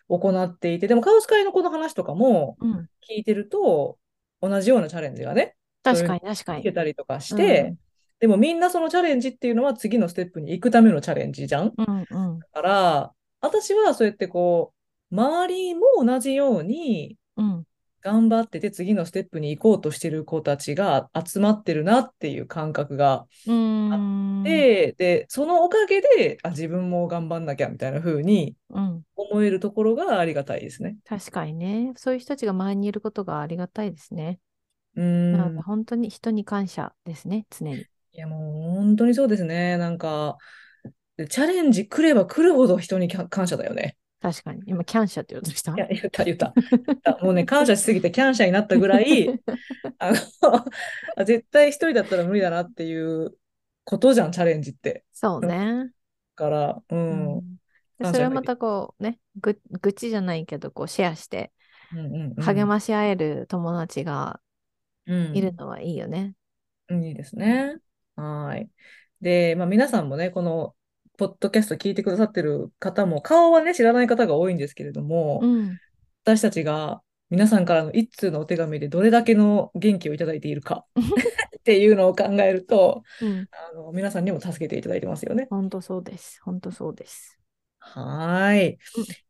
[0.09, 3.99] 行っていて、でもカオス会のこの話とかもうん、聞いてると、
[4.41, 6.75] 同じようなチャレンジがね、確かに確かいけに。
[6.75, 7.75] たりとかして、
[8.21, 11.73] でもみんなそのチャレンジっていうのは次のステップに行くためのチャレンジじゃん。
[11.75, 14.73] だうんうんから、私はそうやってこ
[15.11, 17.67] う、周りも同じようにうん
[18.03, 24.43] 頑張ってて次のステップに行こうとしてる子たちが集まってるなっていう感覚がうん。
[24.43, 30.97] で、で、そのおかげで、あ、自分も頑張んなきゃみたいな風にうん、思えるところがありがたいですね。
[31.05, 31.93] 確かにね。
[31.97, 34.41] そういう人たちが周りにいることがありがたいですね。
[34.97, 35.63] うなのでん。
[35.63, 37.77] 本当に人に感謝ですね、常に。
[38.13, 39.79] いや、もう本当にそうですね。
[39.79, 40.37] なんか、
[41.17, 43.97] でチャレンジ来れば来るほど人に感謝だよね。
[44.23, 44.63] 確かに。
[44.67, 46.55] 今、キャンシャって言おうとしたいや、言った、言った。
[47.23, 49.29] もうね、感謝しすぎてキャンシャになったぐらい、
[49.99, 50.17] あの、
[51.17, 53.37] あ絶対一人だったら無理だなっていう
[53.85, 55.05] ことじゃん、チャレンジって。
[55.13, 55.87] そうね。
[55.87, 55.91] だ
[56.37, 56.95] から、う。
[56.95, 57.41] うんん
[57.99, 61.53] で感謝がそれをまたこうね、ぐ愚痴じゃないけど、こうシェアして
[61.93, 64.41] うんうんうん励まし合える友達が
[65.07, 66.35] うんいるのはいいよね。
[66.91, 67.77] いいですね。
[68.15, 68.71] はい。
[69.21, 70.75] で、まあ、皆さんもね、この、
[71.23, 75.79] ポッドキャスト聞いてくださってる方も、顔はね、知らない方が多いんですけれども、うん。
[76.25, 77.01] 私たちが
[77.31, 83.47] 皆さんからの一通のお手紙でどれだけの元気をいただいているか っていうのを考えると、うん。
[83.53, 85.47] あの皆さんにも助けていただいてますよね。
[85.49, 86.41] 本当そうです。
[86.43, 87.39] 本当そうです。
[87.79, 88.79] はーいうん。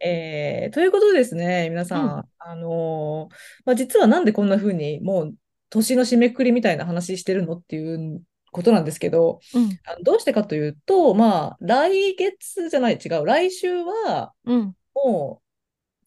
[0.01, 3.35] えーということでですね、皆さん、うんあのー
[3.67, 5.35] まあ、実はなんでこんな風にもう
[5.69, 8.23] 年の締めくくりみたいな話してるのっていう
[8.53, 9.81] ことなんですけど、うん。
[9.87, 14.77] あのどうしてかというと、まあ、来月じゃない、違う、来週はうん。
[14.95, 15.43] も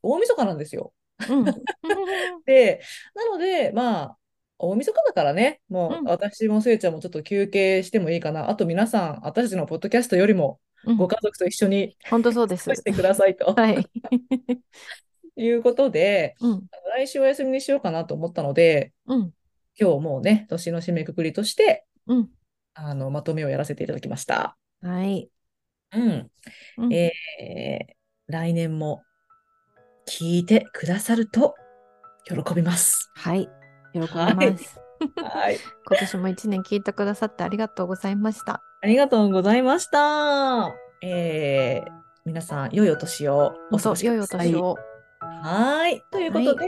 [0.02, 0.94] う大晦日なんですよ。
[1.30, 1.44] うん。
[2.46, 2.82] で、
[3.16, 4.18] なので、まあ、
[4.58, 8.50] 大晦日だからね、もう私もせいちゃんもちょっと休憩してもいいかな。
[8.50, 12.64] あと皆さん、私たちのポッドキャストよりもうんご家族と一緒に本当そうです。
[12.74, 13.54] してくださいと。
[13.54, 13.86] はい。
[15.38, 16.64] いうことで、うん。
[16.96, 19.34] 来週お休みにしようかなと思ったので、うん。
[19.78, 22.30] 今日もうね、年の締めくくりとして、うん。
[22.74, 24.58] あの、まとめをやらせていただきました。
[24.82, 25.30] はい。
[25.94, 26.32] うん。
[26.78, 27.96] うんえー
[28.28, 29.04] 来年も
[30.08, 31.54] 聞いてくださると
[32.26, 33.12] 喜びます。
[33.16, 33.48] はい。
[33.94, 34.80] 喜びます。
[35.16, 35.60] はい。
[35.88, 38.64] 今年も一年聞いてくださってありがとうございました。
[38.82, 40.74] ありがとうございました。
[41.04, 44.52] えー皆さん、良いお年をお過ごし本当良いおください。
[44.52, 44.78] 年を。
[45.22, 46.02] はい。
[46.12, 46.68] ということで、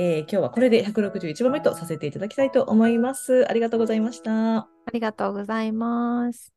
[0.00, 3.48] えー今日はこれで161番目とさせていただきたいと思います。
[3.50, 4.70] ありがとうございました。
[4.86, 6.52] ありがとうございます。